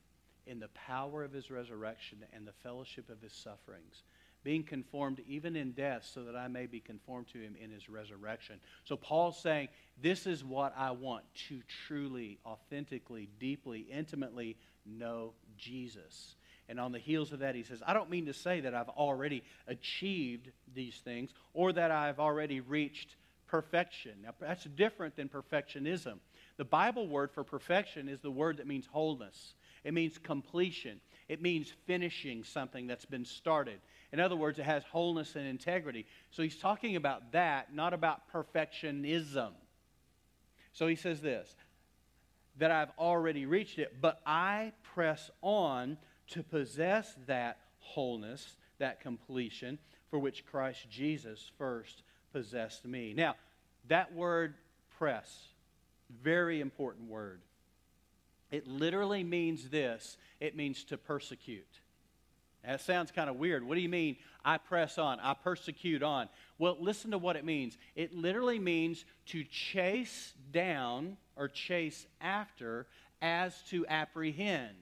in 0.47 0.61
the 0.61 0.69
power 0.69 1.23
of 1.23 1.33
his 1.33 1.51
resurrection 1.51 2.19
and 2.33 2.47
the 2.47 2.53
fellowship 2.63 3.11
of 3.11 3.21
his 3.21 3.35
sufferings 3.35 4.05
being 4.49 4.63
conformed 4.63 5.21
even 5.29 5.57
in 5.57 5.73
death, 5.73 6.09
so 6.11 6.25
that 6.25 6.35
I 6.35 6.49
may 6.49 6.65
be 6.65 6.81
conformed 6.81 7.27
to 7.35 7.39
him 7.39 7.55
in 7.63 7.71
his 7.71 7.91
resurrection. 7.91 8.59
So 8.85 8.97
Paul's 8.97 9.39
saying, 9.39 9.69
This 10.01 10.27
is 10.27 10.43
what 10.43 10.73
I 10.75 10.93
want 10.93 11.25
to 11.49 11.61
truly, 11.87 12.39
authentically, 12.47 13.29
deeply, 13.39 13.81
intimately 13.93 14.57
know 14.87 15.35
Jesus. 15.59 16.37
And 16.67 16.81
on 16.81 16.93
the 16.93 16.99
heels 16.99 17.35
of 17.35 17.41
that, 17.41 17.57
he 17.57 17.63
says, 17.63 17.83
I 17.87 17.93
don't 17.93 18.09
mean 18.09 18.25
to 18.25 18.33
say 18.33 18.61
that 18.61 18.75
I've 18.75 18.89
already 18.89 19.45
achieved 19.67 20.51
these 20.75 20.97
things 20.97 21.29
or 21.53 21.75
that 21.75 21.91
I've 21.91 22.19
already 22.19 22.61
reached 22.61 23.17
perfection. 23.49 24.13
Now, 24.23 24.31
that's 24.41 24.65
different 24.65 25.15
than 25.15 25.29
perfectionism. 25.29 26.21
The 26.57 26.65
Bible 26.65 27.07
word 27.07 27.33
for 27.33 27.45
perfection 27.45 28.09
is 28.09 28.21
the 28.21 28.31
word 28.31 28.57
that 28.57 28.67
means 28.67 28.87
wholeness, 28.87 29.53
it 29.85 29.93
means 29.93 30.17
completion, 30.17 31.03
it 31.29 31.43
means 31.43 31.73
finishing 31.87 32.43
something 32.43 32.87
that's 32.87 33.05
been 33.05 33.25
started. 33.25 33.81
In 34.13 34.21
other 34.21 34.37
words, 34.37 34.59
it 34.59 34.65
has 34.65 34.83
wholeness 34.85 35.37
and 35.37 35.47
integrity. 35.47 36.07
So 36.31 36.43
he's 36.43 36.57
talking 36.57 36.97
about 36.97 37.33
that, 37.33 37.75
not 37.75 37.93
about 37.93 38.33
perfectionism. 38.33 39.51
So 40.73 40.87
he 40.87 40.97
says 40.97 41.21
this 41.21 41.55
that 42.57 42.71
I've 42.73 42.91
already 42.99 43.47
reached 43.47 43.79
it, 43.79 44.01
but 44.01 44.21
I 44.27 44.73
press 44.95 45.31
on 45.43 45.97
to 46.29 46.43
possess 46.43 47.15
that 47.27 47.59
wholeness, 47.79 48.57
that 48.79 49.01
completion 49.01 49.79
for 50.11 50.19
which 50.19 50.45
Christ 50.45 50.91
Jesus 50.91 51.53
first 51.57 52.03
possessed 52.33 52.85
me. 52.85 53.15
Now, 53.15 53.37
that 53.87 54.13
word 54.13 54.55
press, 54.99 55.49
very 56.23 56.61
important 56.61 57.09
word. 57.09 57.41
It 58.51 58.67
literally 58.67 59.25
means 59.25 59.69
this 59.69 60.17
it 60.41 60.57
means 60.57 60.85
to 60.85 60.97
persecute. 60.97 61.81
That 62.65 62.81
sounds 62.81 63.11
kind 63.11 63.31
of 63.31 63.37
weird. 63.37 63.63
What 63.63 63.77
do 63.77 63.81
you 63.81 63.89
mean, 63.89 64.17
I 64.45 64.59
press 64.59 64.99
on, 64.99 65.21
I 65.21 65.35
persecute 65.35 66.03
on? 66.03 66.29
Well, 66.59 66.77
listen 66.81 67.13
to 67.13 67.19
what 67.19 67.37
it 67.37 67.45
means. 67.45 67.79
It 67.95 68.15
literally 68.15 68.59
means 68.59 69.05
to 69.27 69.45
chase 69.45 70.35
down 70.53 71.17
or 71.37 71.49
chase 71.49 72.07
after 72.21 72.87
as 73.23 73.63
to 73.71 73.87
apprehend. 73.87 74.77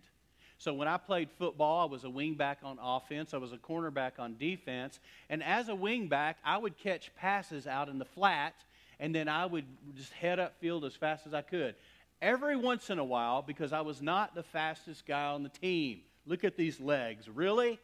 So 0.58 0.72
when 0.72 0.88
I 0.88 0.96
played 0.96 1.30
football, 1.38 1.86
I 1.86 1.90
was 1.90 2.04
a 2.04 2.08
wingback 2.08 2.56
on 2.64 2.78
offense, 2.82 3.34
I 3.34 3.36
was 3.36 3.52
a 3.52 3.58
cornerback 3.58 4.12
on 4.18 4.36
defense, 4.38 5.00
and 5.28 5.42
as 5.42 5.68
a 5.68 5.72
wingback, 5.72 6.36
I 6.44 6.56
would 6.56 6.78
catch 6.78 7.14
passes 7.14 7.66
out 7.66 7.90
in 7.90 7.98
the 7.98 8.06
flat, 8.06 8.54
and 8.98 9.14
then 9.14 9.28
I 9.28 9.44
would 9.44 9.66
just 9.94 10.12
head 10.14 10.38
up 10.38 10.58
field 10.58 10.86
as 10.86 10.94
fast 10.94 11.26
as 11.26 11.34
I 11.34 11.42
could. 11.42 11.74
Every 12.22 12.56
once 12.56 12.90
in 12.90 12.98
a 12.98 13.04
while, 13.04 13.42
because 13.42 13.72
I 13.72 13.82
was 13.82 14.00
not 14.00 14.34
the 14.34 14.42
fastest 14.42 15.06
guy 15.06 15.26
on 15.26 15.42
the 15.42 15.48
team. 15.48 16.00
Look 16.26 16.44
at 16.44 16.56
these 16.56 16.80
legs. 16.80 17.28
Really? 17.28 17.78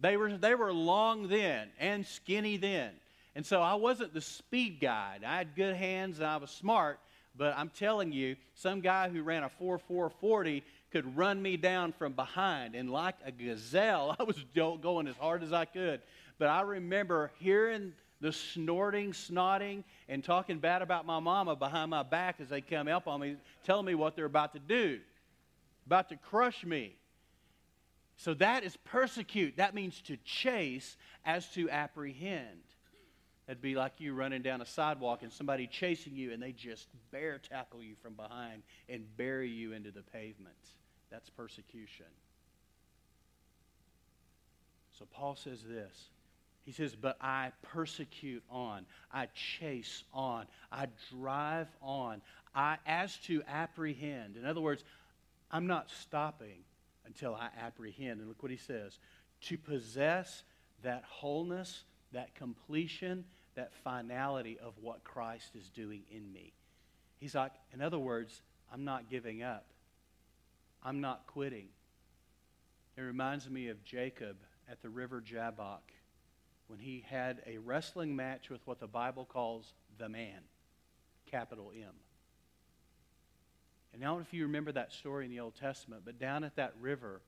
They 0.00 0.16
were, 0.16 0.36
they 0.36 0.54
were 0.54 0.72
long 0.72 1.28
then 1.28 1.68
and 1.78 2.06
skinny 2.06 2.56
then. 2.56 2.92
And 3.34 3.44
so 3.44 3.60
I 3.60 3.74
wasn't 3.74 4.14
the 4.14 4.20
speed 4.20 4.78
guy. 4.80 5.18
I 5.24 5.36
had 5.36 5.54
good 5.54 5.76
hands 5.76 6.18
and 6.18 6.26
I 6.26 6.38
was 6.38 6.50
smart, 6.50 6.98
but 7.36 7.54
I'm 7.56 7.68
telling 7.68 8.12
you, 8.12 8.36
some 8.54 8.80
guy 8.80 9.10
who 9.10 9.22
ran 9.22 9.44
a 9.44 9.50
4.440 9.62 10.62
could 10.90 11.16
run 11.16 11.40
me 11.40 11.58
down 11.58 11.92
from 11.92 12.12
behind. 12.12 12.74
And 12.74 12.90
like 12.90 13.16
a 13.24 13.30
gazelle, 13.30 14.16
I 14.20 14.22
was 14.22 14.42
going 14.54 15.06
as 15.06 15.16
hard 15.16 15.42
as 15.42 15.52
I 15.52 15.66
could. 15.66 16.00
But 16.38 16.48
I 16.48 16.62
remember 16.62 17.30
hearing 17.38 17.92
the 18.26 18.32
snorting, 18.32 19.12
snotting, 19.12 19.84
and 20.08 20.24
talking 20.24 20.58
bad 20.58 20.82
about 20.82 21.06
my 21.06 21.20
mama 21.20 21.54
behind 21.54 21.92
my 21.92 22.02
back 22.02 22.40
as 22.40 22.48
they 22.48 22.60
come 22.60 22.88
up 22.88 23.06
on 23.06 23.20
me, 23.20 23.36
telling 23.62 23.86
me 23.86 23.94
what 23.94 24.16
they're 24.16 24.24
about 24.24 24.52
to 24.52 24.58
do, 24.58 24.98
about 25.86 26.08
to 26.08 26.16
crush 26.16 26.64
me. 26.64 26.96
So 28.16 28.34
that 28.34 28.64
is 28.64 28.76
persecute. 28.78 29.58
That 29.58 29.76
means 29.76 30.00
to 30.02 30.16
chase 30.24 30.96
as 31.24 31.46
to 31.50 31.70
apprehend. 31.70 32.64
It'd 33.46 33.62
be 33.62 33.76
like 33.76 33.92
you 33.98 34.12
running 34.12 34.42
down 34.42 34.60
a 34.60 34.66
sidewalk 34.66 35.22
and 35.22 35.32
somebody 35.32 35.68
chasing 35.68 36.16
you 36.16 36.32
and 36.32 36.42
they 36.42 36.50
just 36.50 36.88
bear 37.12 37.38
tackle 37.38 37.80
you 37.80 37.94
from 38.02 38.14
behind 38.14 38.64
and 38.88 39.04
bury 39.16 39.50
you 39.50 39.72
into 39.72 39.92
the 39.92 40.02
pavement. 40.02 40.56
That's 41.12 41.30
persecution. 41.30 42.06
So 44.98 45.04
Paul 45.12 45.36
says 45.36 45.62
this. 45.62 46.08
He 46.66 46.72
says, 46.72 46.96
But 46.96 47.16
I 47.20 47.52
persecute 47.62 48.42
on, 48.50 48.86
I 49.12 49.28
chase 49.34 50.02
on, 50.12 50.46
I 50.70 50.88
drive 51.12 51.68
on, 51.80 52.20
I 52.54 52.78
as 52.84 53.16
to 53.26 53.42
apprehend. 53.46 54.36
In 54.36 54.44
other 54.44 54.60
words, 54.60 54.82
I'm 55.50 55.68
not 55.68 55.88
stopping 55.90 56.64
until 57.06 57.36
I 57.36 57.50
apprehend. 57.64 58.18
And 58.18 58.28
look 58.28 58.42
what 58.42 58.50
he 58.50 58.58
says 58.58 58.98
to 59.42 59.56
possess 59.56 60.42
that 60.82 61.04
wholeness, 61.06 61.84
that 62.12 62.34
completion, 62.34 63.24
that 63.54 63.72
finality 63.84 64.58
of 64.58 64.74
what 64.80 65.04
Christ 65.04 65.54
is 65.54 65.68
doing 65.70 66.02
in 66.10 66.32
me. 66.32 66.52
He's 67.18 67.36
like, 67.36 67.52
in 67.72 67.80
other 67.80 67.98
words, 67.98 68.42
I'm 68.72 68.84
not 68.84 69.08
giving 69.08 69.44
up. 69.44 69.66
I'm 70.82 71.00
not 71.00 71.28
quitting. 71.28 71.68
It 72.96 73.02
reminds 73.02 73.48
me 73.48 73.68
of 73.68 73.84
Jacob 73.84 74.36
at 74.68 74.82
the 74.82 74.88
river 74.88 75.22
Jabbok 75.24 75.82
when 76.68 76.78
he 76.78 77.04
had 77.08 77.42
a 77.46 77.58
wrestling 77.58 78.16
match 78.16 78.50
with 78.50 78.60
what 78.66 78.80
the 78.80 78.86
Bible 78.86 79.24
calls 79.24 79.72
the 79.98 80.08
man, 80.08 80.40
capital 81.30 81.70
M. 81.74 81.88
And 83.92 84.02
I 84.02 84.08
don't 84.08 84.16
know 84.16 84.22
if 84.22 84.34
you 84.34 84.42
remember 84.44 84.72
that 84.72 84.92
story 84.92 85.24
in 85.24 85.30
the 85.30 85.40
Old 85.40 85.54
Testament, 85.54 86.02
but 86.04 86.18
down 86.18 86.44
at 86.44 86.56
that 86.56 86.74
river, 86.80 87.20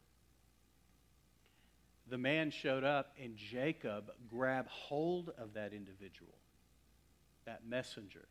the 2.11 2.19
man 2.19 2.51
showed 2.51 2.85
up 2.85 3.15
and 3.23 3.37
Jacob 3.37 4.11
grabbed 4.29 4.69
hold 4.69 5.31
of 5.39 5.55
that 5.55 5.73
individual, 5.73 6.35
that 7.47 7.67
messenger. 7.67 8.27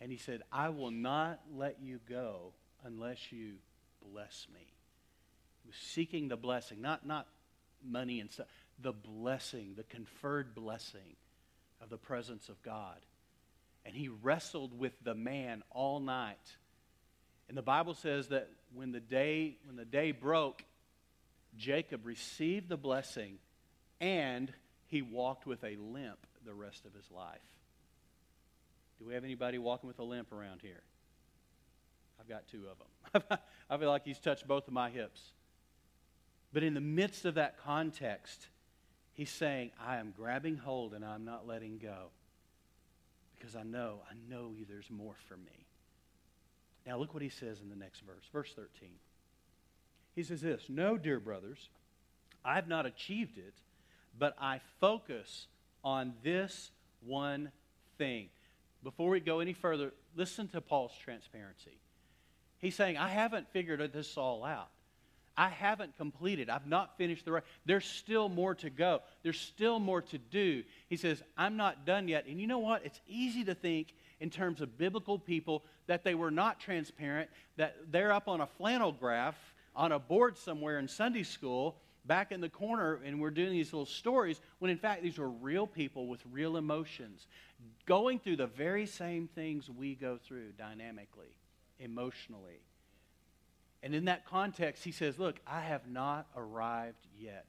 And 0.00 0.10
he 0.10 0.18
said, 0.18 0.42
I 0.52 0.70
will 0.70 0.90
not 0.90 1.40
let 1.54 1.78
you 1.80 2.00
go 2.08 2.52
unless 2.84 3.32
you 3.32 3.54
bless 4.12 4.46
me. 4.52 4.60
He 5.62 5.68
was 5.68 5.76
seeking 5.76 6.28
the 6.28 6.36
blessing, 6.36 6.82
not, 6.82 7.06
not 7.06 7.26
money 7.82 8.20
and 8.20 8.30
stuff, 8.30 8.46
the 8.80 8.92
blessing, 8.92 9.74
the 9.76 9.82
conferred 9.84 10.54
blessing 10.54 11.16
of 11.80 11.90
the 11.90 11.96
presence 11.96 12.48
of 12.48 12.60
God. 12.62 12.98
And 13.86 13.94
he 13.94 14.08
wrestled 14.08 14.78
with 14.78 14.92
the 15.02 15.14
man 15.14 15.62
all 15.70 16.00
night. 16.00 16.56
And 17.48 17.56
the 17.56 17.62
Bible 17.62 17.94
says 17.94 18.28
that 18.28 18.48
when 18.72 18.92
the 18.92 19.00
day, 19.00 19.58
when 19.66 19.76
the 19.76 19.84
day 19.84 20.12
broke, 20.12 20.64
Jacob 21.56 22.06
received 22.06 22.68
the 22.68 22.76
blessing 22.76 23.38
and 24.00 24.52
he 24.86 25.02
walked 25.02 25.46
with 25.46 25.62
a 25.64 25.76
limp 25.76 26.18
the 26.44 26.54
rest 26.54 26.84
of 26.84 26.94
his 26.94 27.10
life. 27.10 27.40
Do 28.98 29.06
we 29.06 29.14
have 29.14 29.24
anybody 29.24 29.58
walking 29.58 29.88
with 29.88 29.98
a 29.98 30.04
limp 30.04 30.32
around 30.32 30.60
here? 30.62 30.82
I've 32.20 32.28
got 32.28 32.46
two 32.48 32.64
of 32.70 33.22
them. 33.22 33.38
I 33.70 33.76
feel 33.76 33.90
like 33.90 34.04
he's 34.04 34.18
touched 34.18 34.46
both 34.46 34.66
of 34.66 34.72
my 34.72 34.90
hips. 34.90 35.20
But 36.52 36.62
in 36.62 36.74
the 36.74 36.80
midst 36.80 37.24
of 37.24 37.34
that 37.34 37.58
context, 37.64 38.46
he's 39.14 39.30
saying, 39.30 39.70
I 39.84 39.96
am 39.96 40.12
grabbing 40.16 40.56
hold 40.56 40.92
and 40.94 41.04
I'm 41.04 41.24
not 41.24 41.46
letting 41.46 41.78
go. 41.78 42.10
Because 43.36 43.56
I 43.56 43.62
know, 43.62 44.00
I 44.10 44.14
know 44.30 44.52
there's 44.68 44.90
more 44.90 45.16
for 45.28 45.36
me. 45.36 45.66
Now 46.86 46.98
look 46.98 47.14
what 47.14 47.22
he 47.22 47.28
says 47.28 47.60
in 47.60 47.70
the 47.70 47.76
next 47.76 48.00
verse, 48.00 48.24
verse 48.32 48.52
13. 48.54 48.88
He 50.14 50.22
says 50.22 50.40
this 50.40 50.66
No, 50.68 50.96
dear 50.96 51.18
brothers, 51.18 51.68
I 52.44 52.54
have 52.54 52.68
not 52.68 52.86
achieved 52.86 53.38
it, 53.38 53.54
but 54.18 54.36
I 54.40 54.60
focus 54.80 55.46
on 55.82 56.14
this 56.22 56.70
one 57.04 57.50
thing. 57.98 58.28
Before 58.82 59.10
we 59.10 59.20
go 59.20 59.40
any 59.40 59.54
further, 59.54 59.92
listen 60.14 60.48
to 60.48 60.60
Paul's 60.60 60.92
transparency. 61.02 61.78
He's 62.58 62.74
saying, 62.74 62.96
I 62.96 63.08
haven't 63.08 63.48
figured 63.52 63.92
this 63.92 64.16
all 64.16 64.44
out. 64.44 64.68
I 65.36 65.48
haven't 65.48 65.96
completed. 65.96 66.48
I've 66.48 66.66
not 66.66 66.96
finished 66.96 67.24
the 67.24 67.32
race. 67.32 67.44
There's 67.66 67.84
still 67.84 68.28
more 68.28 68.54
to 68.56 68.70
go. 68.70 69.00
There's 69.22 69.40
still 69.40 69.80
more 69.80 70.02
to 70.02 70.18
do. 70.18 70.62
He 70.88 70.96
says, 70.96 71.22
I'm 71.36 71.56
not 71.56 71.84
done 71.84 72.08
yet. 72.08 72.26
And 72.26 72.40
you 72.40 72.46
know 72.46 72.60
what? 72.60 72.84
It's 72.84 73.00
easy 73.08 73.44
to 73.44 73.54
think 73.54 73.94
in 74.20 74.30
terms 74.30 74.60
of 74.60 74.78
biblical 74.78 75.18
people 75.18 75.64
that 75.86 76.04
they 76.04 76.14
were 76.14 76.30
not 76.30 76.60
transparent, 76.60 77.30
that 77.56 77.76
they're 77.90 78.12
up 78.12 78.28
on 78.28 78.40
a 78.40 78.46
flannel 78.46 78.92
graph 78.92 79.36
on 79.74 79.92
a 79.92 79.98
board 79.98 80.38
somewhere 80.38 80.78
in 80.78 80.86
Sunday 80.86 81.24
school 81.24 81.76
back 82.06 82.32
in 82.32 82.40
the 82.40 82.48
corner 82.48 83.00
and 83.04 83.20
we're 83.20 83.30
doing 83.30 83.52
these 83.52 83.72
little 83.72 83.86
stories 83.86 84.40
when 84.58 84.70
in 84.70 84.76
fact 84.76 85.02
these 85.02 85.18
were 85.18 85.30
real 85.30 85.66
people 85.66 86.06
with 86.06 86.20
real 86.30 86.56
emotions 86.56 87.26
going 87.86 88.18
through 88.18 88.36
the 88.36 88.46
very 88.46 88.86
same 88.86 89.28
things 89.34 89.70
we 89.70 89.94
go 89.94 90.18
through 90.22 90.52
dynamically, 90.52 91.36
emotionally. 91.78 92.60
And 93.84 93.94
in 93.94 94.06
that 94.06 94.24
context, 94.24 94.82
he 94.82 94.92
says, 94.92 95.18
Look, 95.18 95.38
I 95.46 95.60
have 95.60 95.86
not 95.86 96.26
arrived 96.34 97.06
yet. 97.18 97.46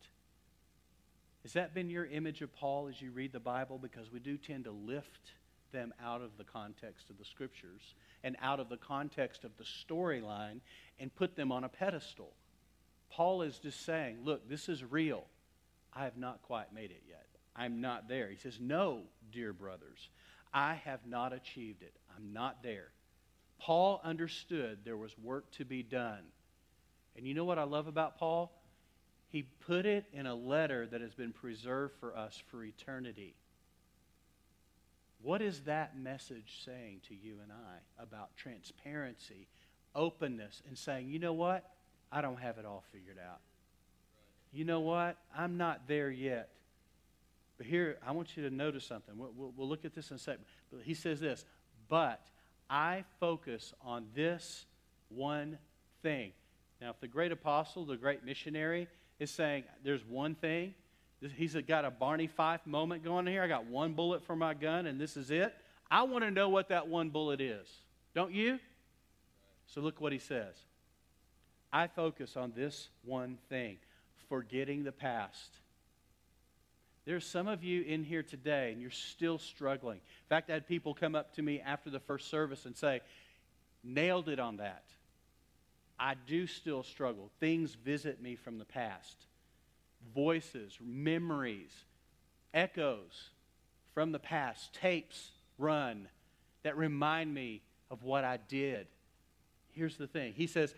Has 1.43 1.53
that 1.53 1.73
been 1.73 1.89
your 1.89 2.05
image 2.05 2.41
of 2.41 2.53
Paul 2.53 2.89
as 2.89 3.01
you 3.01 3.11
read 3.11 3.31
the 3.31 3.39
Bible? 3.39 3.79
Because 3.81 4.11
we 4.11 4.19
do 4.19 4.37
tend 4.37 4.65
to 4.65 4.71
lift 4.71 5.31
them 5.71 5.93
out 6.03 6.21
of 6.21 6.37
the 6.37 6.43
context 6.43 7.09
of 7.09 7.17
the 7.17 7.23
scriptures 7.23 7.95
and 8.21 8.35
out 8.41 8.59
of 8.59 8.67
the 8.67 8.75
context 8.75 9.45
of 9.45 9.51
the 9.57 9.63
storyline 9.63 10.59
and 10.99 11.15
put 11.15 11.37
them 11.37 11.53
on 11.53 11.63
a 11.63 11.69
pedestal. 11.69 12.33
Paul 13.09 13.41
is 13.41 13.57
just 13.59 13.85
saying, 13.85 14.17
look, 14.25 14.49
this 14.49 14.67
is 14.67 14.83
real. 14.83 15.25
I 15.93 16.03
have 16.03 16.17
not 16.17 16.41
quite 16.41 16.73
made 16.73 16.91
it 16.91 17.03
yet. 17.07 17.27
I'm 17.55 17.79
not 17.79 18.09
there. 18.09 18.29
He 18.29 18.37
says, 18.37 18.57
no, 18.59 19.03
dear 19.31 19.53
brothers, 19.53 20.09
I 20.53 20.73
have 20.83 21.05
not 21.07 21.31
achieved 21.31 21.81
it. 21.81 21.93
I'm 22.13 22.33
not 22.33 22.61
there. 22.61 22.89
Paul 23.59 24.01
understood 24.03 24.79
there 24.83 24.97
was 24.97 25.17
work 25.17 25.51
to 25.53 25.65
be 25.65 25.83
done. 25.83 26.23
And 27.15 27.25
you 27.25 27.33
know 27.33 27.45
what 27.45 27.59
I 27.59 27.63
love 27.63 27.87
about 27.87 28.17
Paul? 28.17 28.51
He 29.29 29.43
put 29.43 29.85
it 29.85 30.05
in 30.13 30.27
a 30.27 30.35
letter 30.35 30.85
that 30.87 31.01
has 31.01 31.13
been 31.13 31.33
preserved 31.33 31.95
for 31.99 32.15
us 32.15 32.41
for 32.49 32.63
eternity. 32.63 33.35
What 35.21 35.41
is 35.41 35.61
that 35.61 35.97
message 35.97 36.61
saying 36.65 37.01
to 37.07 37.15
you 37.15 37.37
and 37.41 37.51
I 37.51 38.03
about 38.03 38.35
transparency, 38.37 39.47
openness, 39.95 40.61
and 40.67 40.77
saying, 40.77 41.09
you 41.09 41.19
know 41.19 41.33
what? 41.33 41.71
I 42.11 42.21
don't 42.21 42.39
have 42.39 42.57
it 42.57 42.65
all 42.65 42.83
figured 42.91 43.17
out. 43.17 43.39
You 44.51 44.65
know 44.65 44.81
what? 44.81 45.17
I'm 45.35 45.57
not 45.57 45.87
there 45.87 46.11
yet. 46.11 46.49
But 47.57 47.65
here, 47.65 47.97
I 48.05 48.11
want 48.11 48.37
you 48.37 48.47
to 48.47 48.53
notice 48.53 48.85
something. 48.85 49.17
We'll, 49.17 49.31
we'll, 49.35 49.53
we'll 49.55 49.67
look 49.67 49.85
at 49.85 49.93
this 49.93 50.11
in 50.11 50.17
a 50.17 50.19
second. 50.19 50.45
But 50.71 50.81
he 50.83 50.93
says 50.93 51.19
this, 51.19 51.45
but 51.89 52.21
I 52.69 53.03
focus 53.19 53.73
on 53.81 54.07
this 54.15 54.65
one 55.09 55.57
thing. 56.01 56.31
Now, 56.81 56.89
if 56.89 56.99
the 56.99 57.07
great 57.07 57.31
apostle, 57.31 57.85
the 57.85 57.97
great 57.97 58.23
missionary, 58.23 58.87
is 59.19 59.31
saying 59.31 59.63
there's 59.83 60.05
one 60.05 60.35
thing, 60.35 60.73
he's 61.35 61.55
got 61.67 61.85
a 61.85 61.91
Barney 61.91 62.27
Fife 62.27 62.65
moment 62.65 63.03
going 63.03 63.27
here. 63.27 63.41
I 63.41 63.47
got 63.47 63.65
one 63.65 63.93
bullet 63.93 64.23
for 64.23 64.35
my 64.35 64.53
gun, 64.53 64.85
and 64.85 64.99
this 64.99 65.15
is 65.15 65.31
it. 65.31 65.55
I 65.89 66.03
want 66.03 66.23
to 66.23 66.31
know 66.31 66.49
what 66.49 66.69
that 66.69 66.87
one 66.87 67.09
bullet 67.09 67.39
is. 67.39 67.67
Don't 68.13 68.33
you? 68.33 68.59
So 69.67 69.81
look 69.81 70.01
what 70.01 70.11
he 70.11 70.19
says. 70.19 70.55
I 71.71 71.87
focus 71.87 72.37
on 72.37 72.53
this 72.55 72.89
one 73.03 73.37
thing 73.49 73.77
forgetting 74.29 74.83
the 74.83 74.91
past 74.91 75.59
there's 77.05 77.25
some 77.25 77.47
of 77.47 77.63
you 77.63 77.83
in 77.83 78.03
here 78.03 78.23
today 78.23 78.71
and 78.71 78.81
you're 78.81 78.89
still 78.89 79.37
struggling. 79.37 79.97
In 79.97 80.27
fact, 80.29 80.49
I 80.49 80.53
had 80.53 80.67
people 80.67 80.93
come 80.93 81.15
up 81.15 81.35
to 81.35 81.41
me 81.41 81.61
after 81.61 81.89
the 81.89 81.99
first 81.99 82.29
service 82.29 82.65
and 82.65 82.75
say, 82.75 83.01
nailed 83.83 84.27
it 84.27 84.39
on 84.39 84.57
that. 84.57 84.83
I 85.99 86.15
do 86.27 86.47
still 86.47 86.83
struggle. 86.83 87.31
Things 87.39 87.75
visit 87.75 88.21
me 88.21 88.35
from 88.35 88.57
the 88.57 88.65
past. 88.65 89.15
Voices, 90.13 90.77
memories, 90.81 91.71
echoes 92.53 93.29
from 93.93 94.11
the 94.11 94.19
past, 94.19 94.73
tapes 94.73 95.31
run 95.57 96.07
that 96.63 96.75
remind 96.75 97.33
me 97.33 97.61
of 97.91 98.03
what 98.03 98.23
I 98.23 98.37
did. 98.49 98.87
Here's 99.71 99.97
the 99.97 100.07
thing 100.07 100.33
He 100.33 100.47
says, 100.47 100.73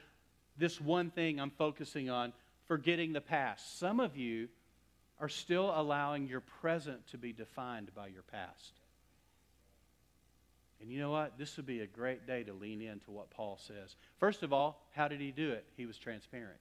This 0.58 0.80
one 0.82 1.10
thing 1.10 1.40
I'm 1.40 1.52
focusing 1.52 2.10
on, 2.10 2.34
forgetting 2.68 3.14
the 3.14 3.22
past. 3.22 3.80
Some 3.80 4.00
of 4.00 4.18
you 4.18 4.50
are 5.20 5.30
still 5.30 5.72
allowing 5.76 6.28
your 6.28 6.42
present 6.42 7.08
to 7.08 7.18
be 7.18 7.34
defined 7.34 7.92
by 7.96 8.08
your 8.08 8.22
past. 8.24 8.74
And 10.80 10.92
you 10.92 11.00
know 11.00 11.10
what? 11.10 11.38
This 11.38 11.58
would 11.58 11.66
be 11.66 11.82
a 11.82 11.88
great 11.88 12.28
day 12.28 12.44
to 12.44 12.54
lean 12.54 12.82
into 12.82 13.10
what 13.10 13.32
Paul 13.32 13.58
says. 13.60 13.96
First 14.20 14.44
of 14.44 14.54
all, 14.54 14.86
how 14.92 15.08
did 15.08 15.20
he 15.20 15.32
do 15.32 15.52
it? 15.52 15.66
He 15.76 15.86
was 15.86 15.98
transparent, 15.98 16.60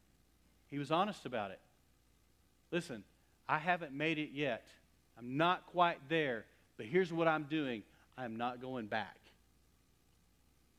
he 0.70 0.78
was 0.78 0.90
honest 0.90 1.26
about 1.26 1.50
it. 1.50 1.60
Listen, 2.70 3.04
I 3.48 3.58
haven't 3.58 3.92
made 3.92 4.18
it 4.18 4.30
yet. 4.32 4.66
I'm 5.18 5.36
not 5.36 5.66
quite 5.66 5.98
there, 6.08 6.44
but 6.76 6.86
here's 6.86 7.12
what 7.12 7.28
I'm 7.28 7.44
doing 7.44 7.82
I'm 8.18 8.36
not 8.36 8.60
going 8.60 8.86
back. 8.86 9.16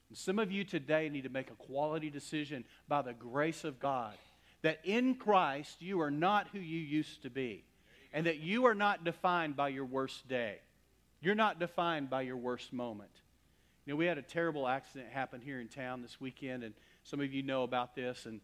And 0.10 0.18
some 0.18 0.40
of 0.40 0.52
you 0.52 0.64
today 0.64 1.10
need 1.10 1.24
to 1.24 1.30
make 1.30 1.50
a 1.50 1.56
quality 1.56 2.10
decision 2.10 2.66
by 2.88 3.02
the 3.02 3.14
grace 3.14 3.64
of 3.64 3.80
God 3.80 4.14
that 4.62 4.80
in 4.84 5.16
Christ 5.16 5.82
you 5.82 6.02
are 6.02 6.12
not 6.12 6.48
who 6.52 6.60
you 6.60 6.80
used 6.80 7.22
to 7.24 7.30
be, 7.30 7.64
and 8.18 8.26
that 8.26 8.40
you 8.40 8.66
are 8.66 8.74
not 8.74 9.04
defined 9.04 9.56
by 9.56 9.68
your 9.68 9.86
worst 9.86 10.28
day. 10.28 10.56
You're 11.22 11.36
not 11.36 11.60
defined 11.60 12.10
by 12.10 12.24
your 12.24 12.36
worst 12.36 12.74
moment. 12.74 13.12
You 13.86 13.94
know, 13.94 13.98
we 13.98 14.08
had 14.08 14.18
a 14.18 14.24
terrible 14.24 14.68
accident 14.68 15.12
happen 15.12 15.40
here 15.40 15.62
in 15.62 15.68
town 15.68 16.02
this 16.02 16.20
weekend, 16.20 16.64
and 16.64 16.74
some 17.04 17.20
of 17.20 17.32
you 17.32 17.44
know 17.44 17.62
about 17.62 17.94
this. 17.94 18.26
And 18.26 18.42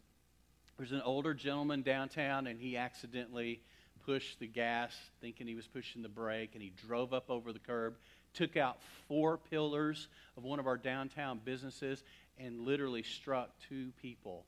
there's 0.78 0.92
an 0.92 1.02
older 1.04 1.34
gentleman 1.34 1.82
downtown, 1.82 2.46
and 2.46 2.60
he 2.60 2.76
accidentally 2.76 3.62
pushed 4.06 4.38
the 4.38 4.46
gas, 4.46 4.94
thinking 5.20 5.48
he 5.48 5.56
was 5.56 5.66
pushing 5.66 6.02
the 6.02 6.08
brake, 6.08 6.50
and 6.52 6.62
he 6.62 6.72
drove 6.86 7.12
up 7.12 7.28
over 7.28 7.52
the 7.52 7.58
curb, 7.58 7.96
took 8.32 8.56
out 8.56 8.78
four 9.08 9.38
pillars 9.38 10.06
of 10.36 10.44
one 10.44 10.60
of 10.60 10.68
our 10.68 10.78
downtown 10.78 11.40
businesses, 11.44 12.04
and 12.38 12.60
literally 12.60 13.02
struck 13.02 13.50
two 13.68 13.90
people 14.00 14.44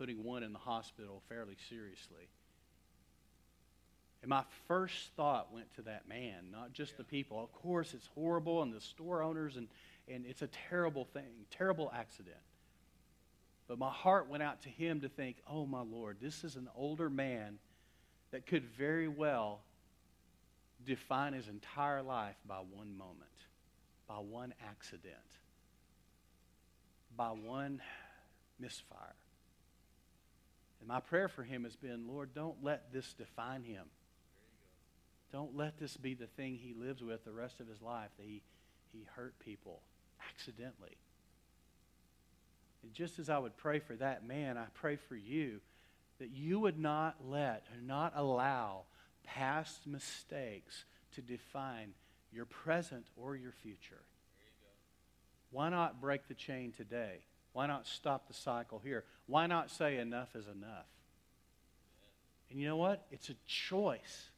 putting 0.00 0.24
one 0.24 0.42
in 0.42 0.52
the 0.52 0.58
hospital 0.58 1.22
fairly 1.28 1.56
seriously. 1.68 2.28
And 4.24 4.30
my 4.30 4.44
first 4.68 5.10
thought 5.18 5.52
went 5.52 5.70
to 5.74 5.82
that 5.82 6.08
man, 6.08 6.46
not 6.50 6.72
just 6.72 6.96
the 6.96 7.04
people. 7.04 7.44
Of 7.44 7.52
course, 7.52 7.92
it's 7.92 8.08
horrible, 8.14 8.62
and 8.62 8.72
the 8.72 8.80
store 8.80 9.22
owners, 9.22 9.58
and, 9.58 9.68
and 10.08 10.24
it's 10.24 10.40
a 10.40 10.48
terrible 10.70 11.04
thing, 11.04 11.44
terrible 11.50 11.92
accident. 11.94 12.38
But 13.68 13.78
my 13.78 13.90
heart 13.90 14.30
went 14.30 14.42
out 14.42 14.62
to 14.62 14.70
him 14.70 15.02
to 15.02 15.10
think, 15.10 15.36
oh, 15.46 15.66
my 15.66 15.82
Lord, 15.82 16.16
this 16.22 16.42
is 16.42 16.56
an 16.56 16.70
older 16.74 17.10
man 17.10 17.58
that 18.30 18.46
could 18.46 18.64
very 18.64 19.08
well 19.08 19.60
define 20.86 21.34
his 21.34 21.48
entire 21.48 22.00
life 22.00 22.36
by 22.48 22.60
one 22.72 22.96
moment, 22.96 23.28
by 24.08 24.14
one 24.14 24.54
accident, 24.66 25.16
by 27.14 27.28
one 27.28 27.82
misfire. 28.58 29.16
And 30.80 30.88
my 30.88 31.00
prayer 31.00 31.28
for 31.28 31.42
him 31.42 31.64
has 31.64 31.76
been, 31.76 32.08
Lord, 32.08 32.34
don't 32.34 32.64
let 32.64 32.90
this 32.90 33.12
define 33.12 33.64
him. 33.64 33.84
Don't 35.34 35.56
let 35.56 35.80
this 35.80 35.96
be 35.96 36.14
the 36.14 36.28
thing 36.28 36.54
he 36.54 36.74
lives 36.74 37.02
with 37.02 37.24
the 37.24 37.32
rest 37.32 37.58
of 37.58 37.66
his 37.66 37.82
life, 37.82 38.10
that 38.18 38.24
he, 38.24 38.40
he 38.92 39.04
hurt 39.16 39.34
people 39.40 39.80
accidentally. 40.30 40.96
And 42.84 42.94
just 42.94 43.18
as 43.18 43.28
I 43.28 43.38
would 43.38 43.56
pray 43.56 43.80
for 43.80 43.96
that 43.96 44.24
man, 44.24 44.56
I 44.56 44.66
pray 44.74 44.94
for 44.94 45.16
you 45.16 45.58
that 46.20 46.30
you 46.30 46.60
would 46.60 46.78
not 46.78 47.16
let 47.28 47.66
or 47.74 47.82
not 47.84 48.12
allow 48.14 48.82
past 49.24 49.88
mistakes 49.88 50.84
to 51.16 51.20
define 51.20 51.94
your 52.32 52.44
present 52.44 53.06
or 53.16 53.34
your 53.34 53.50
future. 53.50 54.04
Why 55.50 55.68
not 55.68 56.00
break 56.00 56.28
the 56.28 56.34
chain 56.34 56.70
today? 56.70 57.24
Why 57.54 57.66
not 57.66 57.88
stop 57.88 58.28
the 58.28 58.34
cycle 58.34 58.80
here? 58.84 59.02
Why 59.26 59.48
not 59.48 59.72
say 59.72 59.98
enough 59.98 60.36
is 60.36 60.46
enough? 60.46 60.86
And 62.50 62.60
you 62.60 62.68
know 62.68 62.76
what? 62.76 63.04
It's 63.10 63.30
a 63.30 63.36
choice. 63.48 64.28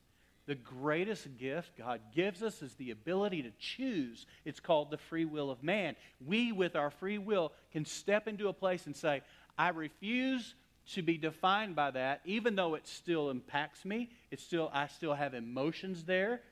The 0.47 0.55
greatest 0.55 1.37
gift 1.39 1.77
God 1.77 2.01
gives 2.15 2.43
us 2.43 2.63
is 2.63 2.75
the 2.75 2.91
ability 2.91 3.43
to 3.43 3.51
choose. 3.59 4.27
It's 4.45 4.61
called 4.61 4.91
the 4.91 4.99
free 4.99 5.25
will 5.25 5.51
of 5.51 5.63
man. 5.63 5.97
We, 6.25 6.53
with 6.53 6.77
our 6.77 6.91
free 6.91 7.19
will, 7.19 7.53
can 7.73 7.85
step 7.85 8.29
into 8.29 8.49
a 8.49 8.53
place 8.53 8.87
and 8.87 8.95
say, 8.95 9.23
I 9.59 9.71
refuse 9.71 10.55
to 10.93 11.03
be 11.03 11.19
defined 11.19 11.75
by 11.75 11.91
that, 11.91 12.21
even 12.25 12.55
though 12.55 12.75
it 12.75 12.87
still 12.87 13.31
impacts 13.31 13.85
me. 13.85 14.11
It's 14.31 14.43
still, 14.43 14.71
I 14.73 14.87
still 14.87 15.15
have 15.15 15.35
emotions 15.35 16.05
there. 16.05 16.43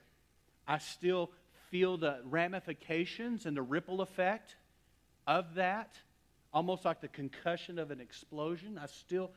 I 0.67 0.79
still 0.79 1.31
feel 1.71 1.97
the 1.97 2.19
ramifications 2.25 3.45
and 3.45 3.55
the 3.55 3.61
ripple 3.61 4.01
effect 4.01 4.57
of 5.25 5.55
that 5.55 5.95
almost 6.55 6.85
like 6.85 7.01
the 7.01 7.09
concussion 7.09 7.77
of 7.77 7.91
an 7.91 7.99
explosion. 7.99 8.79
I 8.81 8.85
still, 8.85 9.31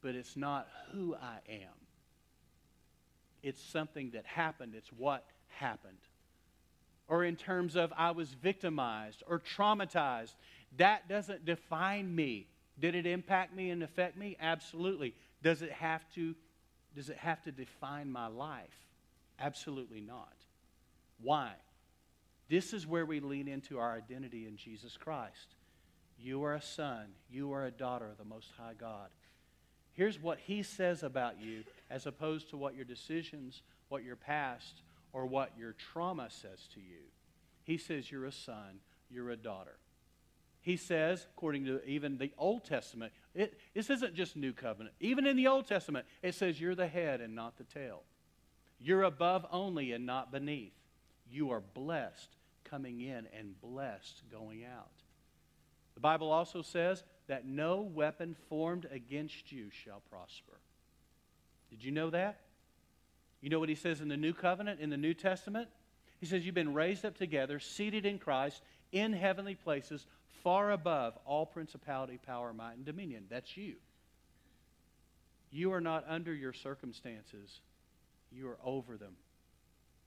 but 0.00 0.14
it's 0.14 0.36
not 0.36 0.68
who 0.92 1.16
I 1.16 1.38
am. 1.48 1.79
It's 3.42 3.62
something 3.62 4.10
that 4.12 4.26
happened, 4.26 4.74
it's 4.76 4.92
what 4.92 5.24
happened. 5.48 5.98
Or 7.08 7.24
in 7.24 7.36
terms 7.36 7.74
of 7.76 7.92
I 7.96 8.12
was 8.12 8.28
victimized 8.34 9.22
or 9.26 9.40
traumatized, 9.40 10.34
that 10.76 11.08
doesn't 11.08 11.44
define 11.44 12.14
me. 12.14 12.46
Did 12.78 12.94
it 12.94 13.06
impact 13.06 13.54
me 13.54 13.70
and 13.70 13.82
affect 13.82 14.16
me? 14.16 14.36
Absolutely. 14.40 15.14
Does 15.42 15.62
it 15.62 15.72
have 15.72 16.02
to 16.14 16.34
does 16.94 17.08
it 17.08 17.18
have 17.18 17.42
to 17.44 17.52
define 17.52 18.10
my 18.10 18.26
life? 18.26 18.74
Absolutely 19.38 20.00
not. 20.00 20.34
Why? 21.22 21.52
This 22.48 22.72
is 22.72 22.86
where 22.86 23.06
we 23.06 23.20
lean 23.20 23.46
into 23.46 23.78
our 23.78 23.92
identity 23.92 24.46
in 24.46 24.56
Jesus 24.56 24.96
Christ. 24.96 25.54
You 26.18 26.44
are 26.44 26.54
a 26.54 26.62
son. 26.62 27.06
You 27.30 27.52
are 27.52 27.64
a 27.64 27.70
daughter 27.70 28.06
of 28.06 28.18
the 28.18 28.24
Most 28.24 28.48
High 28.58 28.74
God. 28.78 29.08
Here's 29.92 30.20
what 30.20 30.38
he 30.38 30.62
says 30.62 31.02
about 31.02 31.40
you 31.40 31.62
as 31.90 32.06
opposed 32.06 32.50
to 32.50 32.56
what 32.56 32.74
your 32.74 32.84
decisions, 32.84 33.62
what 33.88 34.04
your 34.04 34.16
past, 34.16 34.82
or 35.12 35.26
what 35.26 35.52
your 35.58 35.72
trauma 35.72 36.28
says 36.30 36.68
to 36.74 36.80
you. 36.80 37.02
He 37.64 37.76
says 37.76 38.10
you're 38.10 38.26
a 38.26 38.32
son, 38.32 38.80
you're 39.10 39.30
a 39.30 39.36
daughter. 39.36 39.76
He 40.62 40.76
says, 40.76 41.26
according 41.36 41.64
to 41.64 41.84
even 41.84 42.18
the 42.18 42.32
Old 42.36 42.64
Testament, 42.64 43.12
it, 43.34 43.58
this 43.74 43.88
isn't 43.88 44.14
just 44.14 44.36
New 44.36 44.52
Covenant. 44.52 44.94
Even 45.00 45.26
in 45.26 45.36
the 45.36 45.46
Old 45.46 45.66
Testament, 45.66 46.06
it 46.22 46.34
says 46.34 46.60
you're 46.60 46.74
the 46.74 46.86
head 46.86 47.20
and 47.20 47.34
not 47.34 47.56
the 47.56 47.64
tail. 47.64 48.02
You're 48.78 49.04
above 49.04 49.46
only 49.50 49.92
and 49.92 50.04
not 50.06 50.30
beneath. 50.30 50.74
You 51.30 51.50
are 51.50 51.60
blessed 51.60 52.28
coming 52.64 53.00
in 53.00 53.26
and 53.36 53.60
blessed 53.60 54.22
going 54.30 54.64
out. 54.64 54.90
The 55.94 56.00
Bible 56.00 56.30
also 56.30 56.62
says 56.62 57.04
that 57.26 57.46
no 57.46 57.80
weapon 57.80 58.36
formed 58.48 58.86
against 58.90 59.50
you 59.52 59.70
shall 59.70 60.02
prosper. 60.10 60.59
Did 61.70 61.84
you 61.84 61.92
know 61.92 62.10
that? 62.10 62.40
You 63.40 63.48
know 63.48 63.58
what 63.58 63.68
he 63.68 63.74
says 63.74 64.00
in 64.00 64.08
the 64.08 64.16
New 64.16 64.34
Covenant, 64.34 64.80
in 64.80 64.90
the 64.90 64.96
New 64.96 65.14
Testament? 65.14 65.68
He 66.20 66.26
says, 66.26 66.44
You've 66.44 66.54
been 66.54 66.74
raised 66.74 67.04
up 67.04 67.16
together, 67.16 67.58
seated 67.58 68.04
in 68.04 68.18
Christ, 68.18 68.62
in 68.92 69.12
heavenly 69.12 69.54
places, 69.54 70.06
far 70.42 70.72
above 70.72 71.14
all 71.24 71.46
principality, 71.46 72.18
power, 72.18 72.52
might, 72.52 72.74
and 72.74 72.84
dominion. 72.84 73.24
That's 73.30 73.56
you. 73.56 73.74
You 75.50 75.72
are 75.72 75.80
not 75.80 76.04
under 76.08 76.34
your 76.34 76.52
circumstances, 76.52 77.60
you 78.30 78.48
are 78.48 78.58
over 78.64 78.96
them. 78.96 79.14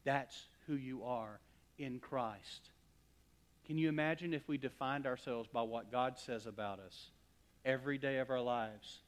That's 0.05 0.45
who 0.67 0.75
you 0.75 1.03
are 1.03 1.39
in 1.77 1.99
Christ. 1.99 2.69
Can 3.65 3.77
you 3.77 3.89
imagine 3.89 4.33
if 4.33 4.47
we 4.47 4.57
defined 4.57 5.05
ourselves 5.05 5.49
by 5.51 5.61
what 5.61 5.91
God 5.91 6.19
says 6.19 6.45
about 6.45 6.79
us 6.79 7.09
every 7.65 7.97
day 7.97 8.17
of 8.17 8.29
our 8.29 8.41
lives 8.41 8.99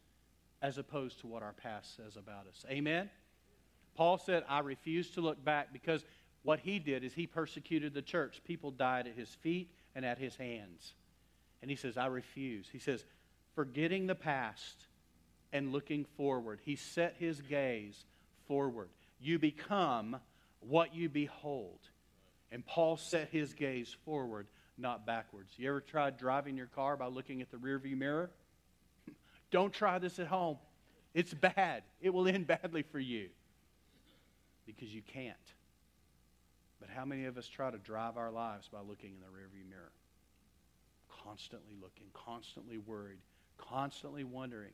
as 0.65 0.80
opposed 0.80 1.19
to 1.19 1.28
what 1.28 1.43
our 1.43 1.54
past 1.54 1.95
says 1.95 2.17
about 2.17 2.47
us? 2.47 2.65
Amen? 2.69 3.08
Paul 3.95 4.17
said, 4.17 4.43
I 4.49 4.60
refuse 4.60 5.12
to 5.12 5.21
look 5.21 5.43
back 5.45 5.71
because 5.71 6.04
what 6.41 6.60
he 6.60 6.80
did 6.80 7.04
is 7.04 7.13
he 7.13 7.28
persecuted 7.28 7.93
the 7.93 8.01
church. 8.01 8.41
People 8.43 8.71
died 8.71 9.06
at 9.06 9.15
his 9.15 9.30
feet 9.30 9.69
and 9.93 10.04
at 10.04 10.17
his 10.17 10.36
hands. 10.36 10.95
And 11.62 11.69
he 11.69 11.78
says, 11.78 11.97
I 11.97 12.08
refuse. 12.08 12.67
He 12.71 12.80
says, 12.80 13.06
forgetting 13.54 14.08
the 14.08 14.15
past 14.15 14.88
and 15.54 15.71
looking 15.71 16.04
forward. 16.17 16.62
He 16.63 16.75
set 16.75 17.15
his 17.19 17.41
gaze 17.41 18.04
forward. 18.47 18.89
You 19.19 19.38
become 19.38 20.17
what 20.62 20.95
you 20.95 21.10
behold. 21.10 21.80
And 22.51 22.65
Paul 22.65 22.97
set 22.97 23.30
his 23.30 23.54
gaze 23.54 23.95
forward, 24.04 24.47
not 24.80 25.06
backwards. 25.06 25.54
You 25.58 25.69
ever 25.69 25.82
tried 25.82 26.17
driving 26.17 26.58
your 26.58 26.67
car 26.67 26.97
by 26.97 27.06
looking 27.06 27.41
at 27.43 27.51
the 27.51 27.58
rearview 27.58 27.95
mirror? 27.95 28.32
Don't 29.56 29.72
try 29.72 30.00
this 30.00 30.20
at 30.20 30.28
home. 30.28 30.58
It's 31.13 31.34
bad. 31.34 31.84
It 32.02 32.10
will 32.10 32.28
end 32.28 32.46
badly 32.46 32.82
for 32.82 33.00
you 33.00 33.30
because 34.65 34.94
you 34.94 35.02
can't. 35.02 35.38
But 36.82 36.89
how 36.89 37.06
many 37.06 37.24
of 37.24 37.38
us 37.38 37.48
try 37.48 37.72
to 37.72 37.78
drive 37.78 38.18
our 38.18 38.32
lives 38.32 38.68
by 38.68 38.80
looking 38.82 39.13
in 39.13 39.22
the 39.22 39.28
rearview 39.28 39.65
mirror? 39.70 39.94
Constantly 41.24 41.72
looking, 41.82 42.08
constantly 42.13 42.80
worried, 42.80 43.20
constantly 43.58 44.26
wondering. 44.26 44.74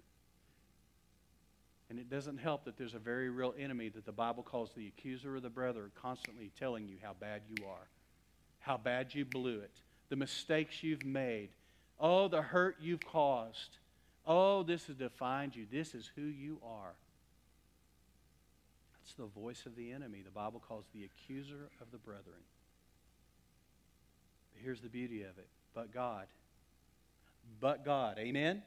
And 1.91 1.99
it 1.99 2.09
doesn't 2.09 2.39
help 2.39 2.65
that 2.65 2.75
there's 2.75 2.95
a 2.95 2.99
very 2.99 3.29
real 3.29 3.53
enemy 3.59 3.89
that 3.89 4.07
the 4.07 4.11
Bible 4.11 4.41
calls 4.41 4.71
the 4.75 4.87
accuser 4.87 5.35
of 5.35 5.43
the 5.43 5.49
brother, 5.51 5.91
constantly 5.93 6.51
telling 6.57 6.87
you 6.87 6.95
how 7.03 7.13
bad 7.19 7.43
you 7.47 7.63
are, 7.67 7.87
how 8.57 8.77
bad 8.77 9.13
you 9.13 9.25
blew 9.25 9.59
it, 9.59 9.79
the 10.09 10.15
mistakes 10.15 10.81
you've 10.81 11.05
made, 11.05 11.49
oh, 11.99 12.27
the 12.27 12.41
hurt 12.41 12.77
you've 12.81 13.05
caused. 13.05 13.77
Oh, 14.25 14.63
this 14.63 14.87
has 14.87 14.95
defined 14.95 15.55
you. 15.55 15.65
This 15.71 15.95
is 15.95 16.09
who 16.15 16.21
you 16.21 16.59
are. 16.63 16.93
That's 18.93 19.13
the 19.15 19.25
voice 19.25 19.65
of 19.65 19.75
the 19.75 19.91
enemy. 19.91 20.21
The 20.23 20.31
Bible 20.31 20.61
calls 20.65 20.85
the 20.93 21.05
accuser 21.05 21.69
of 21.81 21.91
the 21.91 21.97
brethren. 21.97 22.43
But 24.53 24.63
here's 24.63 24.81
the 24.81 24.89
beauty 24.89 25.23
of 25.23 25.37
it. 25.37 25.47
But 25.73 25.93
God. 25.93 26.27
But 27.59 27.83
God. 27.83 28.19
Amen? 28.19 28.61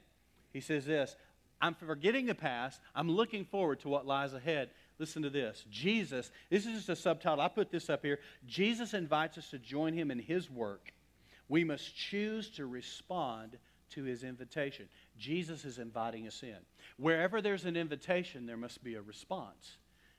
He 0.51 0.61
says 0.61 0.85
this 0.85 1.15
I'm 1.61 1.73
forgetting 1.75 2.25
the 2.25 2.35
past. 2.35 2.81
I'm 2.93 3.09
looking 3.09 3.45
forward 3.45 3.79
to 3.81 3.89
what 3.89 4.05
lies 4.05 4.33
ahead. 4.33 4.69
Listen 4.99 5.23
to 5.23 5.29
this. 5.29 5.65
Jesus, 5.69 6.31
this 6.49 6.65
is 6.65 6.75
just 6.75 6.89
a 6.89 6.95
subtitle. 6.95 7.41
I 7.41 7.47
put 7.47 7.71
this 7.71 7.89
up 7.89 8.03
here. 8.03 8.19
Jesus 8.45 8.93
invites 8.93 9.37
us 9.37 9.49
to 9.49 9.59
join 9.59 9.93
him 9.93 10.11
in 10.11 10.19
his 10.19 10.49
work. 10.49 10.93
We 11.49 11.63
must 11.63 11.95
choose 11.95 12.49
to 12.51 12.65
respond 12.65 13.57
to 13.91 14.03
his 14.03 14.23
invitation. 14.23 14.87
Jesus 15.17 15.65
is 15.65 15.79
inviting 15.79 16.27
us 16.27 16.43
in. 16.43 16.57
Wherever 16.97 17.41
there's 17.41 17.65
an 17.65 17.77
invitation, 17.77 18.45
there 18.45 18.57
must 18.57 18.83
be 18.83 18.95
a 18.95 19.01
response. 19.01 19.77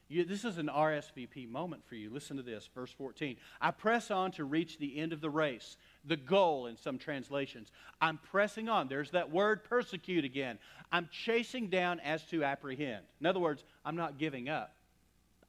You, 0.08 0.24
this 0.24 0.44
is 0.44 0.58
an 0.58 0.68
RSVP 0.68 1.50
moment 1.50 1.84
for 1.84 1.96
you. 1.96 2.10
Listen 2.10 2.36
to 2.36 2.42
this, 2.42 2.68
verse 2.72 2.92
14. 2.92 3.36
I 3.60 3.72
press 3.72 4.10
on 4.12 4.30
to 4.32 4.44
reach 4.44 4.78
the 4.78 4.98
end 4.98 5.12
of 5.12 5.20
the 5.20 5.30
race, 5.30 5.76
the 6.04 6.16
goal 6.16 6.66
in 6.66 6.76
some 6.76 6.96
translations. 6.96 7.72
I'm 8.00 8.18
pressing 8.18 8.68
on. 8.68 8.86
There's 8.86 9.10
that 9.10 9.32
word 9.32 9.64
persecute 9.64 10.24
again. 10.24 10.58
I'm 10.92 11.08
chasing 11.10 11.68
down 11.68 11.98
as 12.00 12.22
to 12.26 12.44
apprehend. 12.44 13.04
In 13.20 13.26
other 13.26 13.40
words, 13.40 13.64
I'm 13.84 13.96
not 13.96 14.16
giving 14.16 14.48
up. 14.48 14.75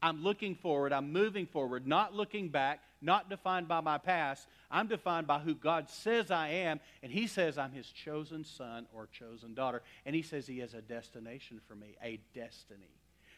I'm 0.01 0.23
looking 0.23 0.55
forward. 0.55 0.93
I'm 0.93 1.12
moving 1.12 1.45
forward, 1.45 1.88
not 1.88 2.13
looking 2.13 2.49
back, 2.49 2.81
not 3.01 3.29
defined 3.29 3.67
by 3.67 3.81
my 3.81 3.97
past. 3.97 4.47
I'm 4.69 4.88
defined 4.88 5.27
by 5.27 5.39
who 5.39 5.55
God 5.55 5.89
says 5.89 6.29
I 6.29 6.49
am, 6.49 6.79
and 7.01 7.12
He 7.12 7.27
says 7.27 7.57
I'm 7.57 7.71
His 7.71 7.88
chosen 7.88 8.43
son 8.43 8.86
or 8.93 9.07
chosen 9.07 9.53
daughter. 9.53 9.81
And 10.05 10.15
He 10.15 10.21
says 10.21 10.45
He 10.45 10.60
has 10.60 10.73
a 10.73 10.81
destination 10.81 11.62
for 11.67 11.75
me, 11.75 11.95
a 12.03 12.19
destiny. 12.36 12.97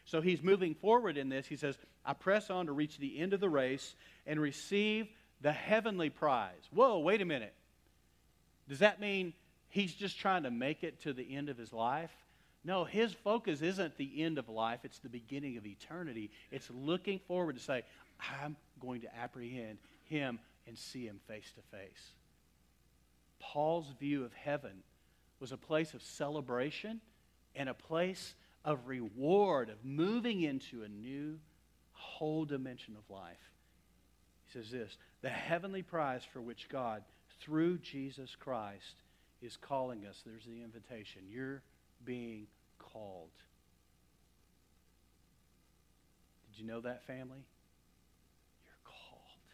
So 0.09 0.21
he's 0.21 0.41
moving 0.41 0.73
forward 0.73 1.17
in 1.17 1.29
this. 1.29 1.45
He 1.45 1.55
says, 1.55 1.77
I 2.03 2.13
press 2.13 2.49
on 2.49 2.65
to 2.65 2.71
reach 2.71 2.97
the 2.97 3.19
end 3.19 3.33
of 3.33 3.39
the 3.39 3.49
race 3.49 3.93
and 4.25 4.39
receive 4.39 5.07
the 5.41 5.51
heavenly 5.51 6.09
prize. 6.09 6.67
Whoa, 6.73 6.97
wait 6.97 7.21
a 7.21 7.25
minute. 7.25 7.53
Does 8.67 8.79
that 8.79 8.99
mean 8.99 9.33
he's 9.67 9.93
just 9.93 10.17
trying 10.17 10.43
to 10.43 10.51
make 10.51 10.83
it 10.83 11.01
to 11.03 11.13
the 11.13 11.35
end 11.35 11.49
of 11.49 11.59
his 11.59 11.71
life? 11.71 12.09
No, 12.63 12.83
his 12.83 13.13
focus 13.13 13.61
isn't 13.61 13.97
the 13.97 14.23
end 14.23 14.37
of 14.37 14.49
life, 14.49 14.81
it's 14.83 14.99
the 14.99 15.09
beginning 15.09 15.57
of 15.57 15.65
eternity. 15.65 16.31
It's 16.51 16.69
looking 16.69 17.19
forward 17.27 17.55
to 17.55 17.61
say, 17.61 17.83
I'm 18.41 18.57
going 18.79 19.01
to 19.01 19.15
apprehend 19.15 19.77
him 20.05 20.39
and 20.67 20.77
see 20.77 21.05
him 21.05 21.19
face 21.27 21.51
to 21.55 21.77
face. 21.77 22.11
Paul's 23.39 23.93
view 23.99 24.25
of 24.25 24.33
heaven 24.33 24.83
was 25.39 25.51
a 25.51 25.57
place 25.57 25.93
of 25.93 26.01
celebration 26.01 26.99
and 27.55 27.69
a 27.69 27.73
place 27.73 28.35
of 28.65 28.87
reward, 28.87 29.69
of 29.69 29.83
moving 29.83 30.41
into 30.41 30.83
a 30.83 30.89
new 30.89 31.39
whole 31.93 32.45
dimension 32.45 32.95
of 32.97 33.09
life. 33.09 33.51
He 34.45 34.59
says 34.59 34.69
this 34.69 34.97
the 35.21 35.29
heavenly 35.29 35.81
prize 35.81 36.23
for 36.31 36.41
which 36.41 36.67
God, 36.69 37.03
through 37.41 37.77
Jesus 37.79 38.35
Christ, 38.35 39.01
is 39.41 39.57
calling 39.57 40.05
us. 40.05 40.21
There's 40.25 40.45
the 40.45 40.61
invitation. 40.61 41.23
You're 41.29 41.61
being 42.05 42.47
called. 42.77 43.29
Did 46.49 46.59
you 46.59 46.67
know 46.67 46.81
that, 46.81 47.05
family? 47.05 47.45
You're 48.65 48.83
called. 48.83 49.45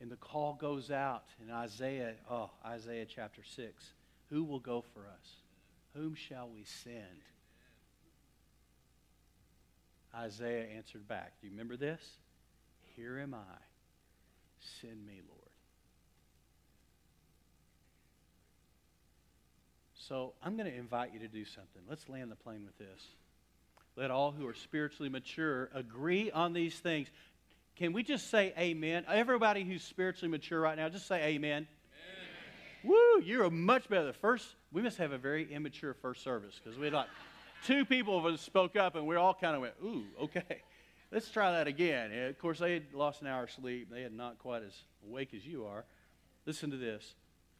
And 0.00 0.10
the 0.10 0.16
call 0.16 0.54
goes 0.54 0.90
out 0.90 1.24
in 1.42 1.50
Isaiah, 1.50 2.14
oh, 2.30 2.50
Isaiah 2.64 3.06
chapter 3.06 3.42
6. 3.42 3.92
Who 4.30 4.44
will 4.44 4.60
go 4.60 4.84
for 4.94 5.00
us? 5.00 5.36
Whom 5.94 6.14
shall 6.14 6.48
we 6.48 6.64
send? 6.64 7.22
Isaiah 10.14 10.66
answered 10.76 11.06
back. 11.08 11.32
Do 11.40 11.46
you 11.46 11.52
remember 11.52 11.76
this? 11.76 12.02
Here 12.96 13.18
am 13.18 13.34
I. 13.34 13.58
Send 14.80 15.06
me, 15.06 15.20
Lord. 15.28 15.37
So 20.08 20.32
I'm 20.42 20.56
going 20.56 20.70
to 20.70 20.74
invite 20.74 21.12
you 21.12 21.18
to 21.20 21.28
do 21.28 21.44
something. 21.44 21.82
Let's 21.86 22.08
land 22.08 22.30
the 22.30 22.36
plane 22.36 22.64
with 22.64 22.78
this. 22.78 23.08
Let 23.94 24.10
all 24.10 24.30
who 24.32 24.46
are 24.46 24.54
spiritually 24.54 25.10
mature 25.10 25.68
agree 25.74 26.30
on 26.30 26.54
these 26.54 26.76
things. 26.76 27.08
Can 27.76 27.92
we 27.92 28.02
just 28.02 28.30
say 28.30 28.54
amen? 28.58 29.04
Everybody 29.06 29.64
who's 29.64 29.82
spiritually 29.82 30.30
mature 30.30 30.62
right 30.62 30.78
now, 30.78 30.88
just 30.88 31.06
say 31.06 31.22
amen. 31.22 31.66
amen. 31.66 31.68
Woo, 32.84 33.22
you're 33.22 33.44
a 33.44 33.50
much 33.50 33.86
better. 33.90 34.14
First, 34.14 34.46
we 34.72 34.80
must 34.80 34.96
have 34.96 35.12
a 35.12 35.18
very 35.18 35.52
immature 35.52 35.92
first 35.92 36.24
service 36.24 36.58
because 36.62 36.78
we 36.78 36.86
had 36.86 36.94
like 36.94 37.08
two 37.66 37.84
people 37.84 38.16
of 38.16 38.24
us 38.24 38.40
spoke 38.40 38.76
up, 38.76 38.94
and 38.94 39.06
we 39.06 39.16
all 39.16 39.34
kind 39.34 39.54
of 39.54 39.60
went, 39.60 39.74
ooh, 39.84 40.04
okay. 40.22 40.62
Let's 41.12 41.30
try 41.30 41.52
that 41.52 41.66
again. 41.66 42.12
And 42.12 42.30
of 42.30 42.38
course, 42.38 42.60
they 42.60 42.72
had 42.72 42.94
lost 42.94 43.20
an 43.20 43.26
hour's 43.26 43.50
sleep. 43.52 43.90
They 43.90 44.02
had 44.02 44.14
not 44.14 44.38
quite 44.38 44.62
as 44.62 44.72
awake 45.06 45.34
as 45.34 45.44
you 45.46 45.66
are. 45.66 45.84
Listen 46.46 46.70
to 46.70 46.78
this. 46.78 47.14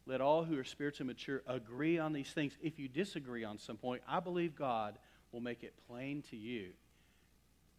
Let 0.09 0.21
all 0.21 0.43
who 0.43 0.57
are 0.57 0.63
spiritually 0.63 1.07
mature 1.07 1.43
agree 1.45 1.99
on 1.99 2.13
these 2.13 2.31
things. 2.31 2.53
If 2.63 2.79
you 2.79 2.87
disagree 2.87 3.43
on 3.43 3.59
some 3.59 3.77
point, 3.77 4.01
I 4.07 4.19
believe 4.19 4.55
God 4.55 4.97
will 5.31 5.39
make 5.39 5.63
it 5.63 5.75
plain 5.87 6.23
to 6.31 6.35
you. 6.35 6.69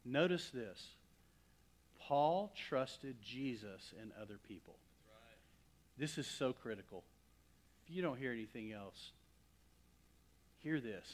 Notice 0.05 0.49
this 0.51 0.91
Paul 1.99 2.53
trusted 2.69 3.17
Jesus 3.21 3.93
and 4.01 4.13
other 4.23 4.39
people. 4.47 4.77
This 5.99 6.19
is 6.19 6.27
so 6.29 6.53
critical. 6.53 7.03
If 7.85 7.93
you 7.93 8.01
don't 8.01 8.17
hear 8.17 8.31
anything 8.31 8.73
else, 8.73 9.11
hear 10.59 10.81
this. 10.81 11.13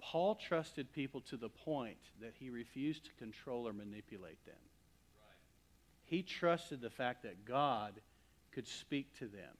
Paul 0.00 0.36
trusted 0.36 0.92
people 0.92 1.20
to 1.22 1.36
the 1.36 1.48
point 1.48 1.98
that 2.20 2.34
he 2.38 2.48
refused 2.48 3.06
to 3.06 3.10
control 3.18 3.66
or 3.66 3.72
manipulate 3.72 4.44
them. 4.46 4.54
He 6.04 6.22
trusted 6.22 6.80
the 6.80 6.90
fact 6.90 7.24
that 7.24 7.44
God 7.44 7.94
could 8.52 8.66
speak 8.66 9.16
to 9.18 9.26
them 9.26 9.54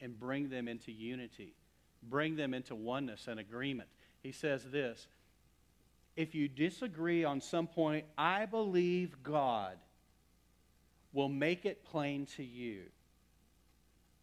and 0.00 0.18
bring 0.18 0.48
them 0.48 0.68
into 0.68 0.92
unity, 0.92 1.54
bring 2.02 2.36
them 2.36 2.54
into 2.54 2.74
oneness 2.74 3.26
and 3.28 3.38
agreement. 3.40 3.88
He 4.22 4.32
says 4.32 4.64
this 4.64 5.06
If 6.16 6.34
you 6.34 6.48
disagree 6.48 7.24
on 7.24 7.40
some 7.40 7.66
point, 7.66 8.04
I 8.16 8.46
believe 8.46 9.22
God 9.22 9.76
will 11.12 11.28
make 11.28 11.64
it 11.64 11.84
plain 11.84 12.26
to 12.36 12.44
you. 12.44 12.82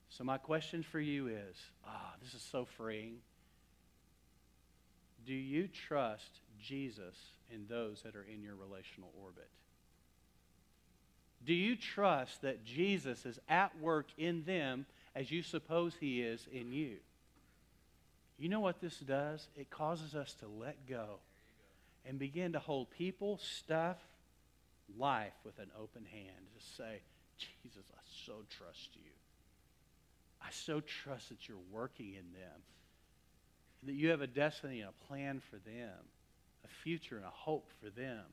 So, 0.09 0.23
my 0.23 0.37
question 0.37 0.83
for 0.83 0.99
you 0.99 1.27
is 1.27 1.57
ah, 1.85 1.89
oh, 1.89 2.15
this 2.23 2.33
is 2.33 2.41
so 2.41 2.65
freeing. 2.65 3.17
Do 5.25 5.33
you 5.33 5.67
trust 5.67 6.39
Jesus 6.61 7.15
in 7.51 7.65
those 7.67 8.01
that 8.03 8.15
are 8.15 8.23
in 8.23 8.41
your 8.41 8.55
relational 8.55 9.11
orbit? 9.21 9.49
Do 11.45 11.53
you 11.53 11.75
trust 11.75 12.41
that 12.41 12.65
Jesus 12.65 13.25
is 13.25 13.39
at 13.47 13.79
work 13.79 14.07
in 14.17 14.43
them 14.43 14.85
as 15.15 15.31
you 15.31 15.43
suppose 15.43 15.93
he 15.99 16.21
is 16.21 16.45
in 16.51 16.71
you? 16.73 16.97
You 18.37 18.49
know 18.49 18.59
what 18.59 18.81
this 18.81 18.97
does? 18.97 19.47
It 19.55 19.69
causes 19.69 20.13
us 20.13 20.33
to 20.41 20.47
let 20.47 20.87
go 20.87 21.19
and 22.05 22.19
begin 22.19 22.53
to 22.53 22.59
hold 22.59 22.89
people, 22.91 23.39
stuff, 23.41 23.97
life 24.97 25.33
with 25.43 25.57
an 25.59 25.69
open 25.79 26.05
hand. 26.05 26.45
Just 26.55 26.77
say, 26.77 27.01
Jesus, 27.37 27.85
I 27.93 27.99
so 28.25 28.33
trust 28.49 28.89
you. 28.95 29.11
I 30.41 30.49
so 30.51 30.81
trust 30.81 31.29
that 31.29 31.47
you're 31.47 31.57
working 31.71 32.09
in 32.09 32.31
them, 32.33 32.61
that 33.83 33.93
you 33.93 34.09
have 34.09 34.21
a 34.21 34.27
destiny 34.27 34.81
and 34.81 34.89
a 34.89 35.05
plan 35.07 35.41
for 35.49 35.57
them, 35.57 35.93
a 36.63 36.67
future 36.83 37.17
and 37.17 37.25
a 37.25 37.29
hope 37.29 37.69
for 37.81 37.89
them. 37.89 38.23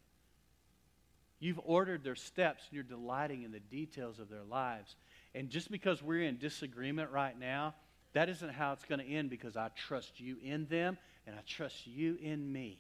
You've 1.45 1.61
ordered 1.63 2.03
their 2.03 2.15
steps 2.15 2.63
and 2.71 2.75
you're 2.75 2.83
delighting 2.83 3.43
in 3.43 3.53
the 3.53 3.61
details 3.61 4.19
of 4.19 4.31
their 4.31 4.45
lives. 4.45 4.97
And 5.35 5.51
just 5.51 5.71
because 5.71 6.03
we're 6.03 6.23
in 6.23 6.39
disagreement 6.39 7.11
right 7.11 7.39
now, 7.39 7.75
that 8.15 8.31
isn't 8.31 8.49
how 8.49 8.73
it's 8.73 8.87
going 8.87 9.01
to 9.01 9.07
end 9.07 9.29
because 9.29 9.55
I 9.55 9.69
trust 9.77 10.19
you 10.19 10.39
in 10.43 10.65
them 10.69 10.97
and 11.27 11.37
I 11.37 11.41
trust 11.47 11.87
you 11.87 12.17
in 12.23 12.51
me. 12.51 12.79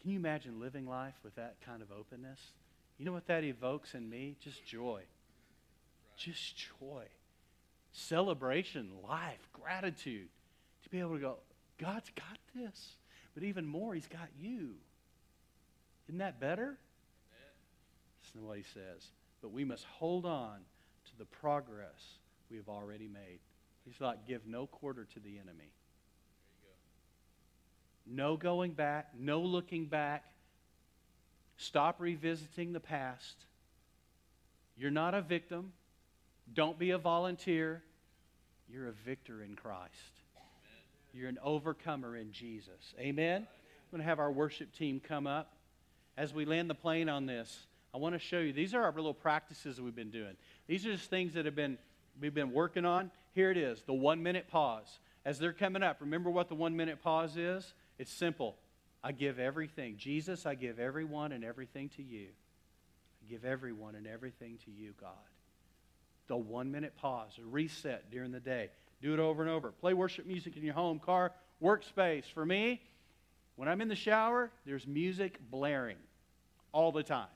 Can 0.00 0.12
you 0.12 0.18
imagine 0.20 0.60
living 0.60 0.86
life 0.86 1.16
with 1.24 1.34
that 1.34 1.56
kind 1.66 1.82
of 1.82 1.88
openness? 1.90 2.38
You 2.98 3.04
know 3.04 3.12
what 3.12 3.26
that 3.26 3.42
evokes 3.42 3.94
in 3.96 4.08
me? 4.08 4.36
Just 4.38 4.64
joy. 4.64 5.02
Just 6.16 6.54
joy. 6.78 7.06
Celebration, 7.90 8.92
life, 9.08 9.48
gratitude. 9.52 10.28
To 10.84 10.88
be 10.88 11.00
able 11.00 11.14
to 11.14 11.20
go, 11.20 11.38
God's 11.78 12.12
got 12.14 12.38
this. 12.54 12.92
But 13.34 13.42
even 13.42 13.66
more, 13.66 13.92
He's 13.92 14.06
got 14.06 14.28
you. 14.40 14.74
Isn't 16.10 16.18
that 16.18 16.40
better? 16.40 16.76
Listen 18.24 18.40
to 18.40 18.46
what 18.48 18.56
He 18.56 18.64
says. 18.64 19.06
But 19.40 19.52
we 19.52 19.64
must 19.64 19.84
hold 19.84 20.26
on 20.26 20.56
to 21.06 21.18
the 21.18 21.24
progress 21.24 22.18
we 22.50 22.56
have 22.56 22.68
already 22.68 23.06
made. 23.06 23.38
He's 23.84 24.00
like, 24.00 24.26
give 24.26 24.44
no 24.44 24.66
quarter 24.66 25.04
to 25.04 25.20
the 25.20 25.38
enemy. 25.38 25.70
No 28.04 28.36
going 28.36 28.72
back, 28.72 29.10
no 29.16 29.40
looking 29.40 29.86
back. 29.86 30.24
Stop 31.56 32.00
revisiting 32.00 32.72
the 32.72 32.80
past. 32.80 33.36
You're 34.76 34.90
not 34.90 35.14
a 35.14 35.22
victim. 35.22 35.72
Don't 36.52 36.76
be 36.76 36.90
a 36.90 36.98
volunteer. 36.98 37.84
You're 38.68 38.88
a 38.88 38.92
victor 39.06 39.44
in 39.44 39.54
Christ. 39.54 39.92
You're 41.14 41.28
an 41.28 41.38
overcomer 41.40 42.16
in 42.16 42.32
Jesus. 42.32 42.94
Amen? 42.98 43.42
I'm 43.46 43.90
going 43.92 44.00
to 44.00 44.08
have 44.08 44.18
our 44.18 44.32
worship 44.32 44.74
team 44.74 44.98
come 44.98 45.28
up. 45.28 45.52
As 46.16 46.34
we 46.34 46.44
land 46.44 46.68
the 46.68 46.74
plane 46.74 47.08
on 47.08 47.26
this, 47.26 47.66
I 47.94 47.98
want 47.98 48.14
to 48.14 48.18
show 48.18 48.38
you. 48.38 48.52
These 48.52 48.74
are 48.74 48.82
our 48.82 48.92
little 48.92 49.14
practices 49.14 49.80
we've 49.80 49.94
been 49.94 50.10
doing. 50.10 50.36
These 50.66 50.86
are 50.86 50.92
just 50.92 51.10
things 51.10 51.34
that 51.34 51.44
have 51.44 51.56
been 51.56 51.78
we've 52.20 52.34
been 52.34 52.52
working 52.52 52.84
on. 52.84 53.10
Here 53.32 53.50
it 53.50 53.56
is, 53.56 53.82
the 53.82 53.94
one 53.94 54.22
minute 54.22 54.48
pause. 54.48 54.98
As 55.24 55.38
they're 55.38 55.52
coming 55.52 55.82
up, 55.82 55.98
remember 56.00 56.30
what 56.30 56.48
the 56.48 56.54
one 56.54 56.76
minute 56.76 57.02
pause 57.02 57.36
is? 57.36 57.74
It's 57.98 58.12
simple. 58.12 58.56
I 59.02 59.12
give 59.12 59.38
everything. 59.38 59.96
Jesus, 59.96 60.46
I 60.46 60.54
give 60.54 60.78
everyone 60.78 61.32
and 61.32 61.44
everything 61.44 61.88
to 61.96 62.02
you. 62.02 62.28
I 63.22 63.30
give 63.30 63.44
everyone 63.44 63.94
and 63.94 64.06
everything 64.06 64.58
to 64.64 64.70
you, 64.70 64.94
God. 65.00 65.10
The 66.28 66.36
one 66.36 66.70
minute 66.70 66.96
pause, 66.96 67.38
a 67.42 67.46
reset 67.46 68.10
during 68.10 68.30
the 68.30 68.40
day. 68.40 68.70
Do 69.02 69.14
it 69.14 69.20
over 69.20 69.42
and 69.42 69.50
over. 69.50 69.72
Play 69.72 69.94
worship 69.94 70.26
music 70.26 70.56
in 70.56 70.62
your 70.62 70.74
home, 70.74 70.98
car, 70.98 71.32
workspace. 71.62 72.24
For 72.24 72.44
me, 72.44 72.80
when 73.60 73.68
I'm 73.68 73.82
in 73.82 73.88
the 73.88 73.94
shower, 73.94 74.50
there's 74.64 74.86
music 74.86 75.38
blaring 75.50 75.98
all 76.72 76.92
the 76.92 77.02
time. 77.02 77.28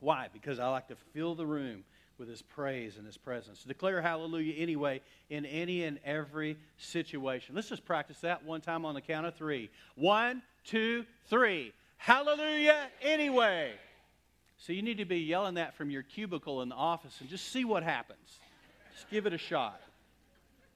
Why? 0.00 0.26
Because 0.32 0.58
I 0.58 0.68
like 0.68 0.88
to 0.88 0.96
fill 1.14 1.36
the 1.36 1.46
room 1.46 1.84
with 2.18 2.28
his 2.28 2.42
praise 2.42 2.96
and 2.96 3.06
his 3.06 3.16
presence. 3.16 3.62
Declare 3.62 4.02
hallelujah 4.02 4.54
anyway 4.54 5.00
in 5.30 5.46
any 5.46 5.84
and 5.84 6.00
every 6.04 6.56
situation. 6.76 7.54
Let's 7.54 7.68
just 7.68 7.84
practice 7.84 8.18
that 8.22 8.44
one 8.44 8.60
time 8.60 8.84
on 8.84 8.96
the 8.96 9.00
count 9.00 9.26
of 9.26 9.36
three. 9.36 9.70
One, 9.94 10.42
two, 10.64 11.06
three. 11.26 11.72
Hallelujah 11.98 12.88
anyway. 13.00 13.74
So 14.56 14.72
you 14.72 14.82
need 14.82 14.98
to 14.98 15.04
be 15.04 15.18
yelling 15.18 15.54
that 15.54 15.76
from 15.76 15.88
your 15.88 16.02
cubicle 16.02 16.62
in 16.62 16.68
the 16.68 16.74
office 16.74 17.14
and 17.20 17.30
just 17.30 17.52
see 17.52 17.64
what 17.64 17.84
happens. 17.84 18.40
Just 18.92 19.08
give 19.08 19.24
it 19.24 19.32
a 19.32 19.38
shot. 19.38 19.80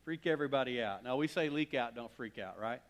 Freak 0.05 0.25
everybody 0.29 0.81
out. 0.81 1.03
Now, 1.03 1.17
we 1.17 1.27
say 1.27 1.49
leak 1.49 1.75
out, 1.75 1.97
don't 1.97 2.15
freak 2.15 2.39
out, 2.39 2.61
right? 2.61 2.81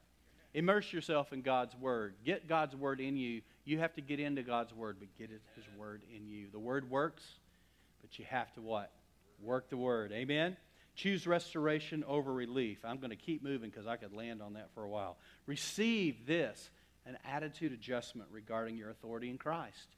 Immerse 0.54 0.92
yourself 0.92 1.32
in 1.32 1.42
God's 1.42 1.74
Word. 1.76 2.14
Get 2.24 2.48
God's 2.48 2.76
Word 2.76 3.00
in 3.00 3.16
you. 3.16 3.42
You 3.64 3.78
have 3.78 3.94
to 3.94 4.00
get 4.00 4.20
into 4.20 4.42
God's 4.42 4.74
Word, 4.74 4.96
but 4.98 5.08
get 5.18 5.30
His 5.30 5.64
Word 5.76 6.02
in 6.14 6.28
you. 6.28 6.46
The 6.52 6.58
Word 6.58 6.90
works. 6.90 7.22
But 8.02 8.18
you 8.18 8.26
have 8.28 8.52
to 8.54 8.60
what? 8.60 8.90
Work 9.40 9.70
the 9.70 9.76
word. 9.76 10.12
Amen? 10.12 10.56
Choose 10.94 11.26
restoration 11.26 12.04
over 12.06 12.32
relief. 12.32 12.84
I'm 12.84 12.98
going 12.98 13.10
to 13.10 13.16
keep 13.16 13.42
moving 13.42 13.70
because 13.70 13.86
I 13.86 13.96
could 13.96 14.12
land 14.12 14.42
on 14.42 14.54
that 14.54 14.68
for 14.74 14.84
a 14.84 14.88
while. 14.88 15.16
Receive 15.46 16.26
this 16.26 16.70
an 17.06 17.16
attitude 17.24 17.72
adjustment 17.72 18.28
regarding 18.30 18.76
your 18.76 18.90
authority 18.90 19.30
in 19.30 19.38
Christ. 19.38 19.88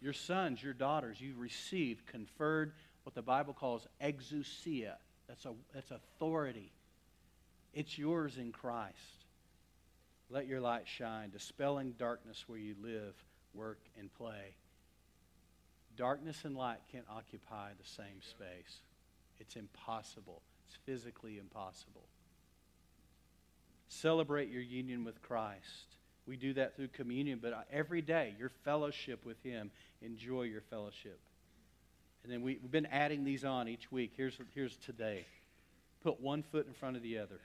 Your 0.00 0.12
sons, 0.12 0.62
your 0.62 0.72
daughters, 0.72 1.20
you've 1.20 1.38
received, 1.38 2.06
conferred 2.06 2.72
what 3.04 3.14
the 3.14 3.22
Bible 3.22 3.52
calls 3.52 3.86
exousia. 4.02 4.94
That's, 5.28 5.44
a, 5.44 5.52
that's 5.74 5.90
authority. 5.90 6.72
It's 7.74 7.98
yours 7.98 8.38
in 8.38 8.52
Christ. 8.52 8.94
Let 10.28 10.46
your 10.46 10.60
light 10.60 10.86
shine, 10.86 11.30
dispelling 11.30 11.94
darkness 11.98 12.44
where 12.46 12.58
you 12.58 12.74
live, 12.82 13.14
work, 13.54 13.80
and 13.98 14.12
play. 14.12 14.56
Darkness 15.96 16.44
and 16.44 16.56
light 16.56 16.80
can't 16.90 17.06
occupy 17.08 17.70
the 17.70 17.88
same 17.88 18.20
space. 18.20 18.80
It's 19.38 19.56
impossible. 19.56 20.42
It's 20.66 20.76
physically 20.84 21.38
impossible. 21.38 22.04
Celebrate 23.88 24.50
your 24.50 24.62
union 24.62 25.04
with 25.04 25.22
Christ. 25.22 25.96
We 26.26 26.36
do 26.36 26.54
that 26.54 26.74
through 26.74 26.88
communion, 26.88 27.38
but 27.40 27.52
uh, 27.52 27.60
every 27.70 28.02
day, 28.02 28.34
your 28.38 28.50
fellowship 28.64 29.24
with 29.24 29.40
Him, 29.44 29.70
enjoy 30.02 30.42
your 30.42 30.60
fellowship. 30.60 31.20
And 32.24 32.32
then 32.32 32.42
we, 32.42 32.54
have 32.60 32.72
been 32.72 32.86
adding 32.86 33.22
these 33.22 33.44
on 33.44 33.68
each 33.68 33.92
week. 33.92 34.12
Here's, 34.16 34.36
here's 34.52 34.76
today. 34.78 35.24
Put 36.02 36.20
one 36.20 36.42
foot 36.42 36.66
in 36.66 36.72
front 36.72 36.96
of 36.96 37.02
the 37.02 37.18
other. 37.18 37.40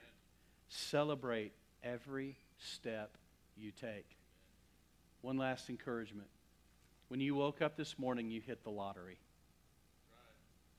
Celebrate 0.68 1.52
every 1.84 2.36
step 2.62 3.16
you 3.56 3.70
take. 3.70 4.16
One 5.20 5.36
last 5.36 5.68
encouragement 5.68 6.28
when 7.12 7.20
you 7.20 7.34
woke 7.34 7.60
up 7.60 7.76
this 7.76 7.98
morning, 7.98 8.30
you 8.30 8.40
hit 8.40 8.64
the 8.64 8.70
lottery. 8.70 9.18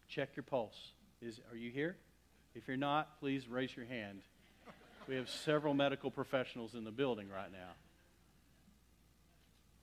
Check 0.07 0.29
your 0.35 0.41
pulse. 0.41 0.93
Is, 1.21 1.39
are 1.51 1.55
you 1.55 1.69
here? 1.69 1.95
If 2.55 2.67
you're 2.67 2.75
not, 2.75 3.19
please 3.19 3.47
raise 3.47 3.77
your 3.77 3.85
hand. 3.85 4.23
We 5.07 5.13
have 5.13 5.29
several 5.29 5.75
medical 5.75 6.09
professionals 6.09 6.73
in 6.73 6.85
the 6.85 6.91
building 6.91 7.29
right 7.29 7.51
now. 7.51 7.73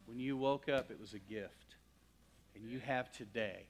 When 0.06 0.18
you 0.18 0.36
woke 0.36 0.68
up, 0.68 0.90
it 0.90 0.98
was 0.98 1.14
a 1.14 1.20
gift. 1.20 1.76
And 2.56 2.68
you 2.68 2.80
have 2.80 3.12
today. 3.12 3.66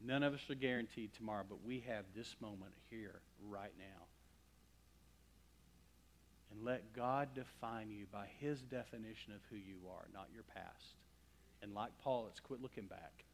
None 0.00 0.22
of 0.22 0.32
us 0.32 0.40
are 0.48 0.54
guaranteed 0.54 1.12
tomorrow, 1.12 1.44
but 1.46 1.58
we 1.66 1.84
have 1.86 2.06
this 2.16 2.34
moment 2.40 2.72
here, 2.88 3.20
right 3.46 3.74
now. 3.78 4.03
And 6.54 6.64
let 6.64 6.92
God 6.94 7.30
define 7.34 7.90
you 7.90 8.06
by 8.12 8.26
his 8.38 8.60
definition 8.60 9.32
of 9.32 9.40
who 9.50 9.56
you 9.56 9.76
are, 9.90 10.06
not 10.12 10.28
your 10.32 10.44
past. 10.54 10.94
And 11.62 11.74
like 11.74 11.90
Paul, 12.02 12.28
it's 12.30 12.40
quit 12.40 12.62
looking 12.62 12.86
back. 12.86 13.24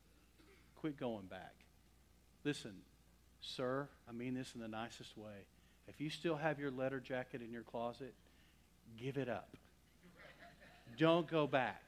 Quit 0.76 0.98
going 0.98 1.26
back. 1.26 1.54
Listen, 2.44 2.72
sir, 3.40 3.88
I 4.08 4.12
mean 4.12 4.34
this 4.34 4.52
in 4.54 4.60
the 4.60 4.68
nicest 4.68 5.16
way. 5.18 5.44
If 5.88 6.00
you 6.00 6.08
still 6.08 6.36
have 6.36 6.58
your 6.58 6.70
letter 6.70 7.00
jacket 7.00 7.42
in 7.42 7.52
your 7.52 7.62
closet, 7.62 8.14
give 8.98 9.16
it 9.16 9.28
up. 9.28 9.56
Don't 10.96 11.28
go 11.28 11.46
back. 11.46 11.82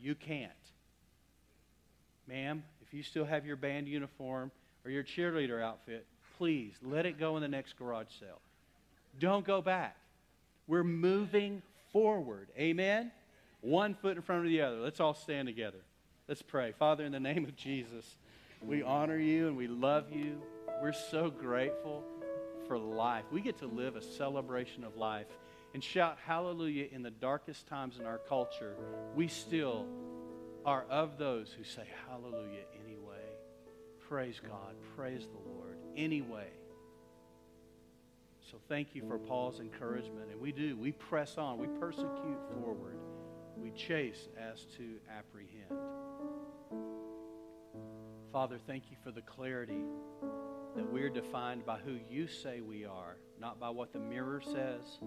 You 0.00 0.14
can't. 0.14 0.50
Ma'am, 2.26 2.64
if 2.82 2.92
you 2.92 3.02
still 3.02 3.24
have 3.24 3.46
your 3.46 3.56
band 3.56 3.86
uniform 3.86 4.50
or 4.84 4.90
your 4.90 5.04
cheerleader 5.04 5.62
outfit, 5.62 6.06
please 6.36 6.74
let 6.82 7.06
it 7.06 7.18
go 7.18 7.36
in 7.36 7.42
the 7.42 7.48
next 7.48 7.78
garage 7.78 8.08
sale. 8.18 8.40
Don't 9.18 9.46
go 9.46 9.62
back. 9.62 9.96
We're 10.66 10.84
moving 10.84 11.62
forward. 11.92 12.48
Amen? 12.58 13.10
one 13.64 13.94
foot 13.94 14.16
in 14.16 14.22
front 14.22 14.44
of 14.44 14.50
the 14.50 14.60
other. 14.60 14.76
Let's 14.78 15.00
all 15.00 15.14
stand 15.14 15.48
together. 15.48 15.78
Let's 16.28 16.42
pray. 16.42 16.72
Father, 16.72 17.04
in 17.04 17.12
the 17.12 17.20
name 17.20 17.44
of 17.44 17.56
Jesus, 17.56 18.16
we 18.62 18.82
honor 18.82 19.18
you 19.18 19.48
and 19.48 19.56
we 19.56 19.66
love 19.66 20.12
you. 20.12 20.40
We're 20.82 20.92
so 20.92 21.30
grateful 21.30 22.04
for 22.68 22.78
life. 22.78 23.24
We 23.30 23.40
get 23.40 23.58
to 23.58 23.66
live 23.66 23.96
a 23.96 24.02
celebration 24.02 24.84
of 24.84 24.96
life 24.96 25.26
and 25.72 25.82
shout 25.82 26.18
hallelujah 26.24 26.86
in 26.92 27.02
the 27.02 27.10
darkest 27.10 27.66
times 27.66 27.98
in 27.98 28.06
our 28.06 28.18
culture. 28.18 28.76
We 29.14 29.28
still 29.28 29.86
are 30.64 30.84
of 30.90 31.18
those 31.18 31.54
who 31.56 31.64
say 31.64 31.84
hallelujah 32.08 32.64
anyway. 32.84 33.16
Praise 34.08 34.40
God. 34.46 34.74
Praise 34.94 35.26
the 35.26 35.50
Lord. 35.50 35.78
Anyway. 35.96 36.48
So 38.54 38.60
thank 38.68 38.94
you 38.94 39.02
for 39.08 39.18
Paul's 39.18 39.58
encouragement. 39.58 40.30
And 40.30 40.40
we 40.40 40.52
do. 40.52 40.76
We 40.76 40.92
press 40.92 41.38
on. 41.38 41.58
We 41.58 41.66
persecute 41.80 42.38
forward 42.54 42.98
we 43.56 43.70
chase 43.70 44.28
as 44.38 44.64
to 44.76 44.96
apprehend. 45.10 45.70
Father, 48.30 48.58
thank 48.66 48.90
you 48.90 48.96
for 49.02 49.10
the 49.10 49.22
clarity 49.22 49.82
that 50.76 50.92
we're 50.92 51.08
defined 51.08 51.64
by 51.64 51.78
who 51.78 51.98
you 52.10 52.28
say 52.28 52.60
we 52.60 52.84
are, 52.84 53.16
not 53.40 53.58
by 53.58 53.70
what 53.70 53.92
the 53.92 53.98
mirror 53.98 54.42
says, 54.44 54.98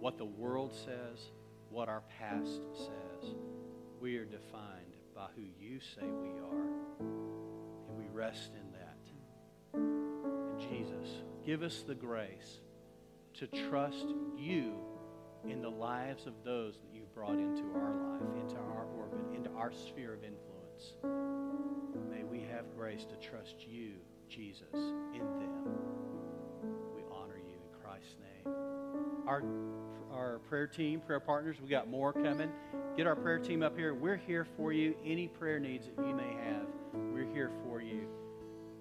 what 0.00 0.16
the 0.16 0.24
world 0.24 0.72
says, 0.74 1.30
what 1.68 1.88
our 1.90 2.02
past 2.18 2.60
says. 2.76 3.34
We 4.00 4.16
are 4.16 4.24
defined 4.24 4.94
by 5.14 5.26
who 5.36 5.42
you 5.42 5.78
say 5.80 6.02
we 6.02 6.30
are. 6.40 6.66
And 7.00 7.98
we 7.98 8.06
rest 8.12 8.52
in 8.54 8.72
that. 8.72 8.98
And 9.74 10.58
Jesus, 10.58 11.22
give 11.44 11.62
us 11.62 11.82
the 11.86 11.94
grace 11.94 12.60
to 13.38 13.46
trust 13.68 14.06
you 14.36 14.72
in 15.46 15.60
the 15.60 15.68
lives 15.68 16.26
of 16.26 16.32
those 16.44 16.74
that 16.74 16.88
you've 16.94 17.14
brought 17.14 17.38
into 17.38 17.62
our 17.74 17.94
life, 17.94 18.22
into 18.40 18.56
our 18.56 18.86
orbit, 18.96 19.20
into 19.34 19.50
our 19.50 19.72
sphere 19.72 20.14
of 20.14 20.20
influence. 20.24 20.94
May 22.10 22.24
we 22.24 22.40
have 22.50 22.64
grace 22.76 23.04
to 23.04 23.16
trust 23.16 23.56
you, 23.68 23.92
Jesus, 24.28 24.72
in 24.72 25.20
them. 25.20 25.52
We 26.94 27.02
honor 27.12 27.36
you 27.36 27.54
in 27.54 27.80
Christ's 27.82 28.16
name. 28.20 28.54
Our, 29.26 29.42
our 30.12 30.38
prayer 30.48 30.66
team, 30.66 31.00
prayer 31.00 31.20
partners, 31.20 31.58
we 31.62 31.68
got 31.68 31.88
more 31.88 32.12
coming. 32.12 32.50
Get 32.96 33.06
our 33.06 33.16
prayer 33.16 33.38
team 33.38 33.62
up 33.62 33.76
here. 33.76 33.94
We're 33.94 34.16
here 34.16 34.46
for 34.56 34.72
you. 34.72 34.94
Any 35.04 35.28
prayer 35.28 35.60
needs 35.60 35.86
that 35.86 36.06
you 36.06 36.14
may 36.14 36.32
have, 36.42 36.66
we're 37.12 37.30
here 37.32 37.50
for 37.64 37.82
you. 37.82 38.08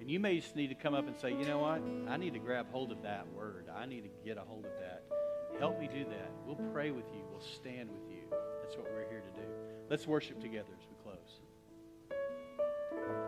And 0.06 0.12
you 0.12 0.20
may 0.20 0.39
just 0.39 0.56
need 0.56 0.68
to 0.68 0.76
come 0.76 0.94
up 0.94 1.08
and 1.08 1.18
say, 1.18 1.32
you 1.32 1.46
know 1.46 1.58
what? 1.58 1.82
I 2.08 2.15
need 2.18 2.34
to 2.34 2.39
grab 2.39 2.68
hold 2.72 2.91
of 2.91 3.02
that 3.02 3.26
word. 3.34 3.65
I 3.76 3.88
need 3.88 4.02
to 4.02 4.10
get 4.24 4.38
a 4.38 4.41
hold 4.41 4.63
of 4.63 4.72
that. 4.80 5.02
Help 5.58 5.80
me 5.80 5.89
do 5.91 6.04
that. 6.04 6.30
We'll 6.46 6.62
pray 6.72 6.91
with 6.91 7.06
you. 7.12 7.24
We'll 7.32 7.41
stand 7.41 7.89
with 7.89 8.08
you. 8.08 8.22
That's 8.62 8.78
what 8.78 8.86
we're 8.94 9.10
here 9.10 9.24
to 9.34 9.41
do. 9.41 9.48
Let's 9.89 10.06
worship 10.06 10.39
together 10.39 10.70